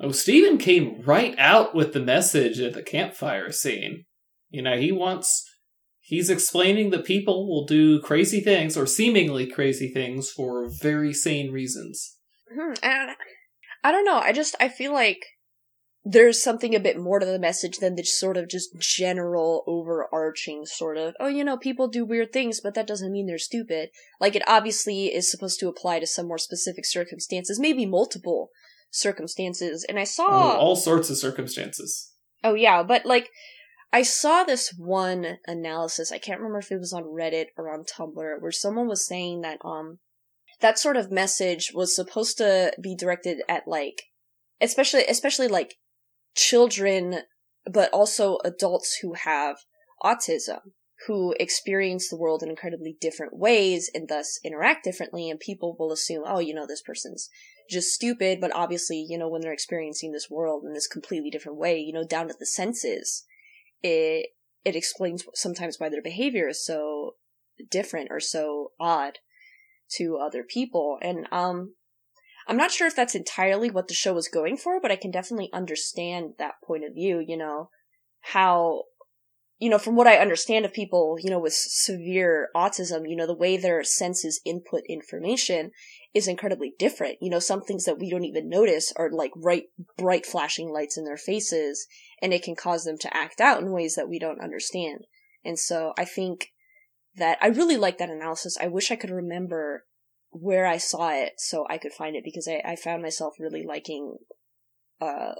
Oh, 0.00 0.12
Steven 0.12 0.58
came 0.58 1.02
right 1.02 1.34
out 1.38 1.74
with 1.74 1.92
the 1.92 2.00
message 2.00 2.60
at 2.60 2.74
the 2.74 2.82
campfire 2.82 3.52
scene. 3.52 4.04
You 4.50 4.62
know, 4.62 4.78
he 4.78 4.92
wants. 4.92 5.44
He's 6.00 6.30
explaining 6.30 6.88
that 6.90 7.04
people 7.04 7.46
will 7.46 7.66
do 7.66 8.00
crazy 8.00 8.40
things 8.40 8.78
or 8.78 8.86
seemingly 8.86 9.46
crazy 9.46 9.92
things 9.92 10.30
for 10.30 10.70
very 10.80 11.12
sane 11.12 11.52
reasons. 11.52 12.16
Hmm, 12.50 12.72
I 12.82 13.06
don't, 13.06 13.18
I 13.84 13.92
don't 13.92 14.06
know. 14.06 14.18
I 14.18 14.32
just, 14.32 14.56
I 14.58 14.70
feel 14.70 14.94
like 14.94 15.18
there's 16.10 16.42
something 16.42 16.74
a 16.74 16.80
bit 16.80 16.98
more 16.98 17.18
to 17.18 17.26
the 17.26 17.38
message 17.38 17.78
than 17.78 17.94
the 17.94 18.02
sort 18.02 18.38
of 18.38 18.48
just 18.48 18.74
general 18.80 19.62
overarching 19.66 20.64
sort 20.64 20.96
of, 20.96 21.14
oh, 21.20 21.26
you 21.26 21.44
know, 21.44 21.58
people 21.58 21.86
do 21.86 22.02
weird 22.02 22.32
things, 22.32 22.62
but 22.62 22.72
that 22.72 22.86
doesn't 22.86 23.12
mean 23.12 23.26
they're 23.26 23.36
stupid. 23.36 23.90
Like, 24.18 24.34
it 24.34 24.42
obviously 24.48 25.14
is 25.14 25.30
supposed 25.30 25.60
to 25.60 25.68
apply 25.68 26.00
to 26.00 26.06
some 26.06 26.26
more 26.26 26.38
specific 26.38 26.86
circumstances, 26.86 27.60
maybe 27.60 27.84
multiple 27.84 28.48
circumstances. 28.90 29.84
And 29.86 29.98
I 29.98 30.04
saw. 30.04 30.54
Oh, 30.54 30.58
all 30.58 30.76
sorts 30.76 31.10
of 31.10 31.18
circumstances. 31.18 32.14
Oh, 32.42 32.54
yeah, 32.54 32.82
but 32.82 33.04
like, 33.04 33.28
I 33.92 34.00
saw 34.00 34.44
this 34.44 34.72
one 34.78 35.36
analysis, 35.46 36.10
I 36.10 36.16
can't 36.16 36.40
remember 36.40 36.60
if 36.60 36.72
it 36.72 36.78
was 36.78 36.94
on 36.94 37.04
Reddit 37.04 37.48
or 37.58 37.70
on 37.70 37.84
Tumblr, 37.84 38.40
where 38.40 38.52
someone 38.52 38.88
was 38.88 39.06
saying 39.06 39.42
that, 39.42 39.58
um, 39.62 39.98
that 40.60 40.78
sort 40.78 40.96
of 40.96 41.12
message 41.12 41.72
was 41.74 41.94
supposed 41.94 42.38
to 42.38 42.72
be 42.82 42.96
directed 42.96 43.42
at 43.46 43.68
like, 43.68 44.04
especially, 44.58 45.04
especially 45.06 45.48
like 45.48 45.74
children, 46.38 47.22
but 47.70 47.92
also 47.92 48.38
adults 48.44 48.98
who 49.02 49.14
have 49.14 49.56
autism, 50.02 50.60
who 51.06 51.34
experience 51.38 52.08
the 52.08 52.16
world 52.16 52.42
in 52.42 52.48
incredibly 52.48 52.96
different 53.00 53.36
ways 53.36 53.90
and 53.92 54.08
thus 54.08 54.38
interact 54.44 54.84
differently. 54.84 55.28
And 55.28 55.40
people 55.40 55.76
will 55.78 55.92
assume, 55.92 56.22
oh, 56.26 56.38
you 56.38 56.54
know, 56.54 56.66
this 56.66 56.82
person's 56.82 57.28
just 57.68 57.92
stupid. 57.92 58.40
But 58.40 58.54
obviously, 58.54 59.04
you 59.08 59.18
know, 59.18 59.28
when 59.28 59.40
they're 59.40 59.52
experiencing 59.52 60.12
this 60.12 60.30
world 60.30 60.64
in 60.64 60.72
this 60.72 60.86
completely 60.86 61.30
different 61.30 61.58
way, 61.58 61.78
you 61.78 61.92
know, 61.92 62.04
down 62.04 62.28
to 62.28 62.34
the 62.38 62.46
senses, 62.46 63.24
it, 63.82 64.30
it 64.64 64.76
explains 64.76 65.24
sometimes 65.34 65.78
why 65.78 65.88
their 65.88 66.02
behavior 66.02 66.48
is 66.48 66.64
so 66.64 67.16
different 67.70 68.08
or 68.10 68.20
so 68.20 68.72
odd 68.78 69.18
to 69.96 70.16
other 70.16 70.44
people. 70.44 70.98
And, 71.02 71.26
um, 71.32 71.74
I'm 72.48 72.56
not 72.56 72.70
sure 72.70 72.86
if 72.86 72.96
that's 72.96 73.14
entirely 73.14 73.70
what 73.70 73.88
the 73.88 73.94
show 73.94 74.14
was 74.14 74.26
going 74.26 74.56
for, 74.56 74.80
but 74.80 74.90
I 74.90 74.96
can 74.96 75.10
definitely 75.10 75.50
understand 75.52 76.32
that 76.38 76.54
point 76.64 76.82
of 76.82 76.94
view, 76.94 77.22
you 77.24 77.36
know, 77.36 77.68
how, 78.20 78.84
you 79.58 79.68
know, 79.68 79.78
from 79.78 79.96
what 79.96 80.06
I 80.06 80.16
understand 80.16 80.64
of 80.64 80.72
people, 80.72 81.18
you 81.20 81.28
know, 81.28 81.38
with 81.38 81.52
severe 81.52 82.48
autism, 82.56 83.08
you 83.08 83.16
know, 83.16 83.26
the 83.26 83.34
way 83.34 83.58
their 83.58 83.84
senses 83.84 84.40
input 84.46 84.82
information 84.88 85.72
is 86.14 86.26
incredibly 86.26 86.72
different. 86.78 87.18
You 87.20 87.28
know, 87.30 87.38
some 87.38 87.60
things 87.60 87.84
that 87.84 87.98
we 87.98 88.08
don't 88.08 88.24
even 88.24 88.48
notice 88.48 88.94
are 88.96 89.10
like 89.12 89.32
bright, 89.34 89.64
bright 89.98 90.24
flashing 90.24 90.70
lights 90.70 90.96
in 90.96 91.04
their 91.04 91.18
faces, 91.18 91.86
and 92.22 92.32
it 92.32 92.42
can 92.42 92.56
cause 92.56 92.84
them 92.84 92.96
to 92.98 93.14
act 93.14 93.42
out 93.42 93.60
in 93.60 93.72
ways 93.72 93.94
that 93.96 94.08
we 94.08 94.18
don't 94.18 94.40
understand. 94.40 95.06
And 95.44 95.58
so 95.58 95.92
I 95.98 96.06
think 96.06 96.48
that 97.14 97.36
I 97.42 97.48
really 97.48 97.76
like 97.76 97.98
that 97.98 98.10
analysis. 98.10 98.56
I 98.58 98.68
wish 98.68 98.90
I 98.90 98.96
could 98.96 99.10
remember 99.10 99.84
where 100.30 100.66
I 100.66 100.76
saw 100.76 101.10
it 101.10 101.34
so 101.38 101.66
I 101.68 101.78
could 101.78 101.92
find 101.92 102.16
it 102.16 102.24
because 102.24 102.48
I, 102.48 102.62
I 102.72 102.76
found 102.76 103.02
myself 103.02 103.34
really 103.38 103.64
liking 103.66 104.16
uh 105.00 105.34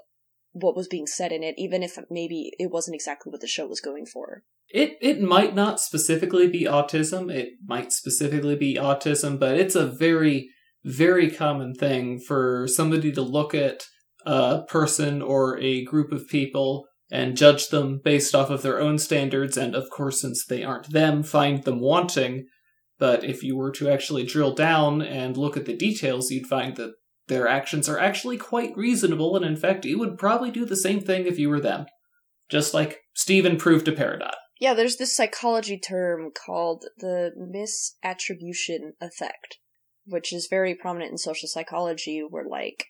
what 0.53 0.77
was 0.77 0.89
being 0.89 1.07
said 1.07 1.31
in 1.31 1.43
it, 1.43 1.55
even 1.59 1.83
if 1.83 1.99
maybe 2.11 2.51
it 2.59 2.71
wasn't 2.71 2.95
exactly 2.95 3.31
what 3.31 3.41
the 3.41 3.47
show 3.47 3.67
was 3.67 3.81
going 3.81 4.07
for. 4.07 4.43
It 4.69 4.97
it 5.01 5.21
might 5.21 5.55
not 5.55 5.81
specifically 5.81 6.49
be 6.49 6.65
autism. 6.65 7.33
It 7.33 7.51
might 7.65 7.93
specifically 7.93 8.57
be 8.57 8.75
autism, 8.75 9.39
but 9.39 9.59
it's 9.59 9.75
a 9.75 9.87
very 9.87 10.51
very 10.85 11.31
common 11.31 11.75
thing 11.75 12.19
for 12.21 12.67
somebody 12.69 13.13
to 13.13 13.23
look 13.23 13.55
at 13.55 13.85
a 14.25 14.63
person 14.69 15.23
or 15.23 15.59
a 15.59 15.85
group 15.85 16.13
of 16.13 16.29
people 16.29 16.87
and 17.11 17.37
judge 17.37 17.69
them 17.69 18.01
based 18.03 18.35
off 18.35 18.51
of 18.51 18.63
their 18.63 18.81
own 18.81 18.99
standards, 18.99 19.57
and 19.57 19.75
of 19.75 19.89
course, 19.91 20.21
since 20.21 20.45
they 20.45 20.63
aren't 20.63 20.93
them, 20.93 21.23
find 21.23 21.65
them 21.65 21.81
wanting 21.81 22.47
but 22.99 23.25
if 23.25 23.43
you 23.43 23.57
were 23.57 23.71
to 23.73 23.89
actually 23.89 24.25
drill 24.25 24.53
down 24.53 25.03
and 25.03 25.37
look 25.37 25.57
at 25.57 25.67
the 25.67 25.77
details, 25.77 26.31
you'd 26.31 26.47
find 26.47 26.77
that 26.77 26.95
their 27.29 27.47
actions 27.47 27.89
are 27.89 27.99
actually 27.99 28.37
quite 28.37 28.77
reasonable, 28.77 29.37
and 29.37 29.45
in 29.45 29.57
fact, 29.57 29.85
you 29.85 29.99
would 29.99 30.19
probably 30.19 30.51
do 30.51 30.65
the 30.65 30.77
same 30.77 31.01
thing 31.01 31.27
if 31.27 31.39
you 31.39 31.49
were 31.49 31.61
them. 31.61 31.87
Just 32.49 32.73
like 32.73 33.03
Steven 33.15 33.57
proved 33.57 33.85
to 33.85 33.93
Peridot. 33.93 34.35
Yeah, 34.61 34.75
there's 34.75 34.97
this 34.97 35.15
psychology 35.15 35.79
term 35.79 36.31
called 36.47 36.87
the 36.99 37.31
misattribution 37.39 38.93
effect, 39.01 39.59
which 40.07 40.33
is 40.33 40.49
very 40.49 40.75
prominent 40.75 41.13
in 41.13 41.19
social 41.19 41.49
psychology, 41.49 42.23
where, 42.29 42.49
like, 42.49 42.87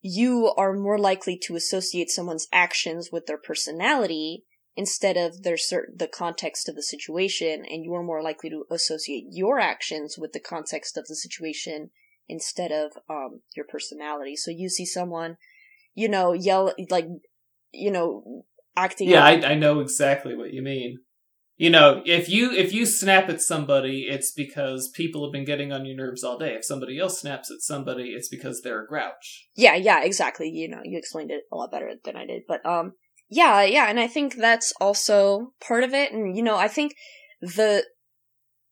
you 0.00 0.52
are 0.56 0.74
more 0.74 0.98
likely 0.98 1.36
to 1.44 1.56
associate 1.56 2.10
someone's 2.10 2.46
actions 2.52 3.08
with 3.10 3.26
their 3.26 3.38
personality 3.38 4.44
instead 4.78 5.16
of 5.16 5.42
their 5.42 5.56
certain 5.56 5.96
the 5.98 6.06
context 6.06 6.68
of 6.68 6.76
the 6.76 6.82
situation 6.84 7.64
and 7.68 7.82
you 7.82 7.92
are 7.92 8.02
more 8.02 8.22
likely 8.22 8.48
to 8.48 8.64
associate 8.70 9.24
your 9.28 9.58
actions 9.58 10.16
with 10.16 10.32
the 10.32 10.38
context 10.38 10.96
of 10.96 11.04
the 11.08 11.16
situation 11.16 11.90
instead 12.28 12.70
of 12.70 12.92
um 13.10 13.40
your 13.56 13.66
personality. 13.66 14.36
So 14.36 14.52
you 14.52 14.68
see 14.68 14.86
someone 14.86 15.36
you 15.96 16.08
know 16.08 16.32
yell 16.32 16.72
like 16.90 17.08
you 17.72 17.90
know 17.90 18.44
acting 18.76 19.08
yeah 19.08 19.24
I, 19.24 19.50
I 19.50 19.54
know 19.56 19.80
exactly 19.80 20.36
what 20.36 20.52
you 20.52 20.62
mean. 20.62 20.98
You 21.56 21.70
know 21.70 22.00
if 22.06 22.28
you 22.28 22.52
if 22.52 22.72
you 22.72 22.86
snap 22.86 23.28
at 23.28 23.42
somebody 23.42 24.06
it's 24.08 24.30
because 24.30 24.92
people 24.94 25.26
have 25.26 25.32
been 25.32 25.44
getting 25.44 25.72
on 25.72 25.86
your 25.86 25.96
nerves 25.96 26.22
all 26.22 26.38
day. 26.38 26.54
If 26.54 26.64
somebody 26.64 27.00
else 27.00 27.20
snaps 27.20 27.50
at 27.50 27.62
somebody 27.62 28.10
it's 28.10 28.28
because 28.28 28.62
they're 28.62 28.84
a 28.84 28.86
grouch. 28.86 29.48
Yeah 29.56 29.74
yeah 29.74 30.04
exactly. 30.04 30.48
You 30.50 30.68
know 30.68 30.82
you 30.84 30.96
explained 30.96 31.32
it 31.32 31.42
a 31.52 31.56
lot 31.56 31.72
better 31.72 31.94
than 32.04 32.14
i 32.14 32.24
did 32.26 32.42
but 32.46 32.64
um 32.64 32.92
yeah, 33.28 33.62
yeah, 33.62 33.88
and 33.88 34.00
I 34.00 34.06
think 34.06 34.36
that's 34.36 34.72
also 34.80 35.52
part 35.60 35.84
of 35.84 35.92
it. 35.92 36.12
And, 36.12 36.36
you 36.36 36.42
know, 36.42 36.56
I 36.56 36.68
think 36.68 36.94
the 37.40 37.84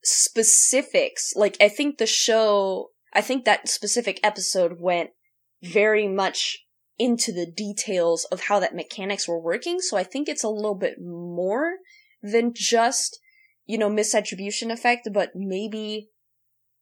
specifics, 0.03 1.33
like, 1.37 1.57
I 1.61 1.69
think 1.69 1.99
the 1.99 2.07
show, 2.07 2.91
I 3.13 3.21
think 3.21 3.45
that 3.45 3.69
specific 3.69 4.21
episode 4.23 4.81
went 4.81 5.11
very 5.63 6.09
much 6.09 6.59
into 6.99 7.33
the 7.33 7.47
details 7.47 8.25
of 8.33 8.43
how 8.43 8.59
that 8.61 8.75
mechanics 8.75 9.29
were 9.29 9.41
working. 9.41 9.81
So 9.81 9.97
I 9.97 10.03
think 10.03 10.29
it's 10.29 10.45
a 10.45 10.49
little 10.49 10.75
bit 10.75 10.95
more 11.01 11.75
than 12.23 12.53
just, 12.55 13.19
you 13.67 13.77
know, 13.77 13.91
misattribution 13.91 14.73
effect, 14.73 15.09
but 15.13 15.33
maybe, 15.35 16.09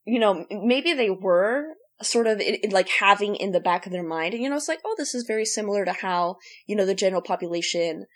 you 0.05 0.21
know, 0.21 0.47
maybe 0.51 0.93
they 0.93 1.11
were 1.11 1.75
sort 2.03 2.27
of 2.27 2.41
it, 2.41 2.65
it, 2.65 2.73
like 2.73 2.89
having 2.89 3.37
in 3.37 3.53
the 3.53 3.61
back 3.61 3.87
of 3.87 3.93
their 3.93 4.03
mind. 4.03 4.35
And, 4.35 4.43
You 4.43 4.51
know, 4.51 4.57
it's 4.57 4.69
like, 4.69 4.81
oh, 4.85 4.95
this 4.97 5.15
is 5.15 5.25
very 5.25 5.45
similar 5.45 5.85
to 5.85 5.93
how 5.93 6.37
you 6.67 6.77
know 6.77 6.87
the 6.87 6.95
general 6.95 7.23
population 7.23 8.07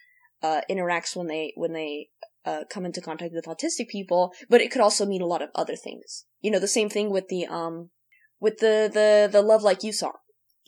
uh, 0.42 0.62
interacts 0.70 1.16
when 1.16 1.26
they 1.26 1.52
when 1.56 1.72
they 1.72 2.08
uh, 2.44 2.64
come 2.70 2.84
into 2.84 3.00
contact 3.00 3.34
with 3.34 3.46
autistic 3.46 3.88
people. 3.88 4.32
But 4.48 4.60
it 4.60 4.70
could 4.70 4.80
also 4.80 5.06
mean 5.06 5.22
a 5.22 5.26
lot 5.26 5.42
of 5.42 5.50
other 5.54 5.76
things. 5.76 6.24
You 6.40 6.50
know, 6.50 6.58
the 6.58 6.68
same 6.68 6.88
thing 6.88 7.10
with 7.10 7.28
the 7.28 7.46
um 7.46 7.90
with 8.40 8.58
the 8.58 8.90
the 8.92 9.28
the 9.30 9.42
Love 9.42 9.62
Like 9.62 9.82
You 9.82 9.92
song. 9.92 10.14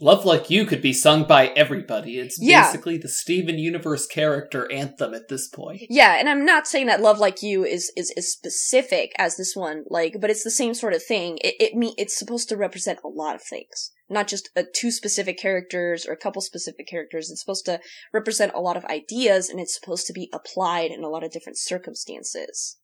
Love 0.01 0.25
Like 0.25 0.49
You 0.49 0.65
could 0.65 0.81
be 0.81 0.93
sung 0.93 1.25
by 1.25 1.49
everybody. 1.49 2.19
It's 2.19 2.39
yeah. 2.41 2.67
basically 2.67 2.97
the 2.97 3.09
Steven 3.09 3.59
Universe 3.59 4.07
character 4.07 4.71
anthem 4.73 5.13
at 5.13 5.29
this 5.29 5.47
point. 5.49 5.83
Yeah, 5.91 6.17
and 6.19 6.29
I'm 6.29 6.45
not 6.45 6.67
saying 6.67 6.87
that 6.87 7.03
Love 7.03 7.19
Like 7.19 7.43
You 7.43 7.65
is 7.65 7.93
is 7.97 8.13
as 8.17 8.33
specific 8.33 9.13
as 9.19 9.37
this 9.37 9.55
one, 9.55 9.85
like, 9.89 10.17
but 10.21 10.31
it's 10.31 10.45
the 10.45 10.51
same 10.51 10.75
sort 10.75 10.95
of 10.95 11.03
thing. 11.03 11.39
It 11.43 11.55
it 11.61 11.75
me 11.75 11.95
it's 11.99 12.19
supposed 12.19 12.49
to 12.49 12.57
represent 12.57 13.01
a 13.05 13.09
lot 13.09 13.35
of 13.35 13.43
things, 13.43 13.93
not 14.09 14.27
just 14.27 14.49
a, 14.57 14.65
two 14.65 14.91
specific 14.91 15.39
characters 15.39 16.07
or 16.07 16.13
a 16.13 16.17
couple 16.17 16.41
specific 16.41 16.89
characters. 16.89 17.31
It's 17.31 17.41
supposed 17.41 17.67
to 17.67 17.81
represent 18.13 18.53
a 18.55 18.61
lot 18.61 18.79
of 18.79 18.85
ideas, 18.87 19.51
and 19.51 19.61
it's 19.61 19.79
supposed 19.79 20.07
to 20.07 20.13
be 20.15 20.31
applied 20.33 20.91
in 20.91 21.05
a 21.05 21.09
lot 21.09 21.25
of 21.25 21.31
different 21.31 21.59
circumstances. 21.59 22.79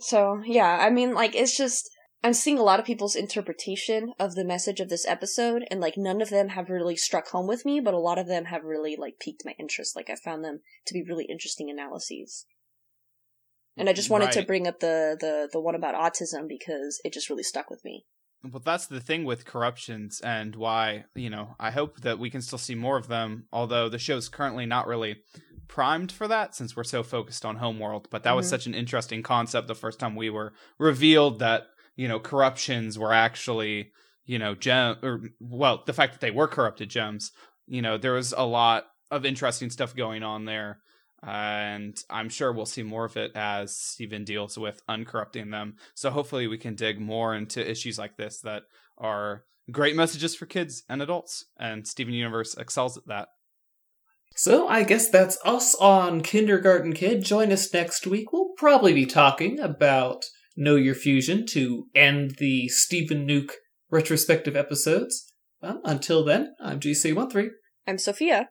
So 0.00 0.40
yeah, 0.44 0.78
I 0.80 0.90
mean, 0.90 1.14
like, 1.14 1.34
it's 1.34 1.56
just 1.56 1.90
I'm 2.26 2.34
seeing 2.34 2.58
a 2.58 2.64
lot 2.64 2.80
of 2.80 2.86
people's 2.86 3.14
interpretation 3.14 4.12
of 4.18 4.34
the 4.34 4.44
message 4.44 4.80
of 4.80 4.88
this 4.88 5.06
episode, 5.06 5.64
and 5.70 5.78
like 5.78 5.96
none 5.96 6.20
of 6.20 6.28
them 6.28 6.48
have 6.48 6.68
really 6.68 6.96
struck 6.96 7.28
home 7.28 7.46
with 7.46 7.64
me, 7.64 7.78
but 7.78 7.94
a 7.94 8.00
lot 8.00 8.18
of 8.18 8.26
them 8.26 8.46
have 8.46 8.64
really 8.64 8.96
like 8.96 9.20
piqued 9.20 9.44
my 9.44 9.54
interest. 9.60 9.94
Like 9.94 10.10
I 10.10 10.16
found 10.16 10.42
them 10.42 10.58
to 10.88 10.92
be 10.92 11.04
really 11.04 11.26
interesting 11.26 11.70
analyses. 11.70 12.46
And 13.76 13.88
I 13.88 13.92
just 13.92 14.10
wanted 14.10 14.24
right. 14.24 14.34
to 14.34 14.44
bring 14.44 14.66
up 14.66 14.80
the, 14.80 15.16
the 15.20 15.48
the 15.52 15.60
one 15.60 15.76
about 15.76 15.94
autism 15.94 16.48
because 16.48 17.00
it 17.04 17.12
just 17.12 17.30
really 17.30 17.44
stuck 17.44 17.70
with 17.70 17.84
me. 17.84 18.06
Well, 18.42 18.60
that's 18.64 18.88
the 18.88 19.00
thing 19.00 19.24
with 19.24 19.44
corruptions, 19.44 20.20
and 20.20 20.56
why 20.56 21.04
you 21.14 21.30
know 21.30 21.54
I 21.60 21.70
hope 21.70 22.00
that 22.00 22.18
we 22.18 22.28
can 22.28 22.42
still 22.42 22.58
see 22.58 22.74
more 22.74 22.96
of 22.96 23.06
them. 23.06 23.44
Although 23.52 23.88
the 23.88 24.00
show's 24.00 24.28
currently 24.28 24.66
not 24.66 24.88
really 24.88 25.18
primed 25.68 26.10
for 26.10 26.26
that 26.26 26.56
since 26.56 26.74
we're 26.74 26.82
so 26.82 27.04
focused 27.04 27.44
on 27.44 27.58
Homeworld. 27.58 28.08
But 28.10 28.24
that 28.24 28.30
mm-hmm. 28.30 28.38
was 28.38 28.48
such 28.48 28.66
an 28.66 28.74
interesting 28.74 29.22
concept 29.22 29.68
the 29.68 29.76
first 29.76 30.00
time 30.00 30.16
we 30.16 30.28
were 30.28 30.54
revealed 30.76 31.38
that 31.38 31.68
you 31.96 32.06
know 32.06 32.20
corruptions 32.20 32.98
were 32.98 33.12
actually 33.12 33.90
you 34.24 34.38
know 34.38 34.54
gem 34.54 34.96
or 35.02 35.20
well 35.40 35.82
the 35.86 35.92
fact 35.92 36.12
that 36.12 36.20
they 36.20 36.30
were 36.30 36.46
corrupted 36.46 36.88
gems 36.88 37.32
you 37.66 37.82
know 37.82 37.98
there 37.98 38.12
was 38.12 38.32
a 38.36 38.44
lot 38.44 38.84
of 39.10 39.24
interesting 39.24 39.70
stuff 39.70 39.96
going 39.96 40.22
on 40.22 40.44
there 40.44 40.78
and 41.22 41.98
i'm 42.10 42.28
sure 42.28 42.52
we'll 42.52 42.66
see 42.66 42.82
more 42.82 43.04
of 43.04 43.16
it 43.16 43.32
as 43.34 43.76
steven 43.76 44.24
deals 44.24 44.58
with 44.58 44.80
uncorrupting 44.88 45.50
them 45.50 45.74
so 45.94 46.10
hopefully 46.10 46.46
we 46.46 46.58
can 46.58 46.74
dig 46.74 47.00
more 47.00 47.34
into 47.34 47.68
issues 47.68 47.98
like 47.98 48.16
this 48.16 48.40
that 48.40 48.62
are 48.98 49.44
great 49.70 49.96
messages 49.96 50.36
for 50.36 50.46
kids 50.46 50.84
and 50.88 51.02
adults 51.02 51.46
and 51.58 51.88
steven 51.88 52.14
universe 52.14 52.54
excels 52.56 52.96
at 52.96 53.06
that 53.06 53.28
so 54.38 54.68
I 54.68 54.82
guess 54.82 55.08
that's 55.08 55.38
us 55.46 55.74
on 55.76 56.20
Kindergarten 56.20 56.92
Kid. 56.92 57.24
Join 57.24 57.50
us 57.50 57.72
next 57.72 58.06
week. 58.06 58.34
We'll 58.34 58.50
probably 58.58 58.92
be 58.92 59.06
talking 59.06 59.58
about 59.58 60.26
Know 60.56 60.76
Your 60.76 60.94
Fusion 60.94 61.44
to 61.50 61.86
end 61.94 62.36
the 62.38 62.68
Steven 62.68 63.26
Nuke 63.26 63.52
retrospective 63.90 64.56
episodes. 64.56 65.32
Well, 65.60 65.80
until 65.84 66.24
then, 66.24 66.54
I'm 66.60 66.80
GC13. 66.80 67.48
I'm 67.86 67.98
Sophia. 67.98 68.50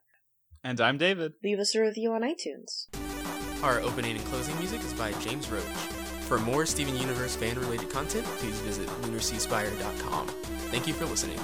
And 0.63 0.79
I'm 0.79 0.97
David. 0.97 1.33
Leave 1.43 1.59
us 1.59 1.75
a 1.75 1.81
review 1.81 2.11
on 2.11 2.21
iTunes. 2.21 2.87
Our 3.63 3.79
opening 3.81 4.15
and 4.15 4.25
closing 4.25 4.57
music 4.59 4.81
is 4.81 4.93
by 4.93 5.11
James 5.13 5.49
Roach. 5.49 5.63
For 6.27 6.39
more 6.39 6.65
Steven 6.65 6.97
Universe 6.97 7.35
fan 7.35 7.59
related 7.59 7.89
content, 7.89 8.25
please 8.37 8.59
visit 8.61 8.87
lunarseaspire.com. 8.87 10.27
Thank 10.71 10.87
you 10.87 10.93
for 10.93 11.05
listening. 11.05 11.39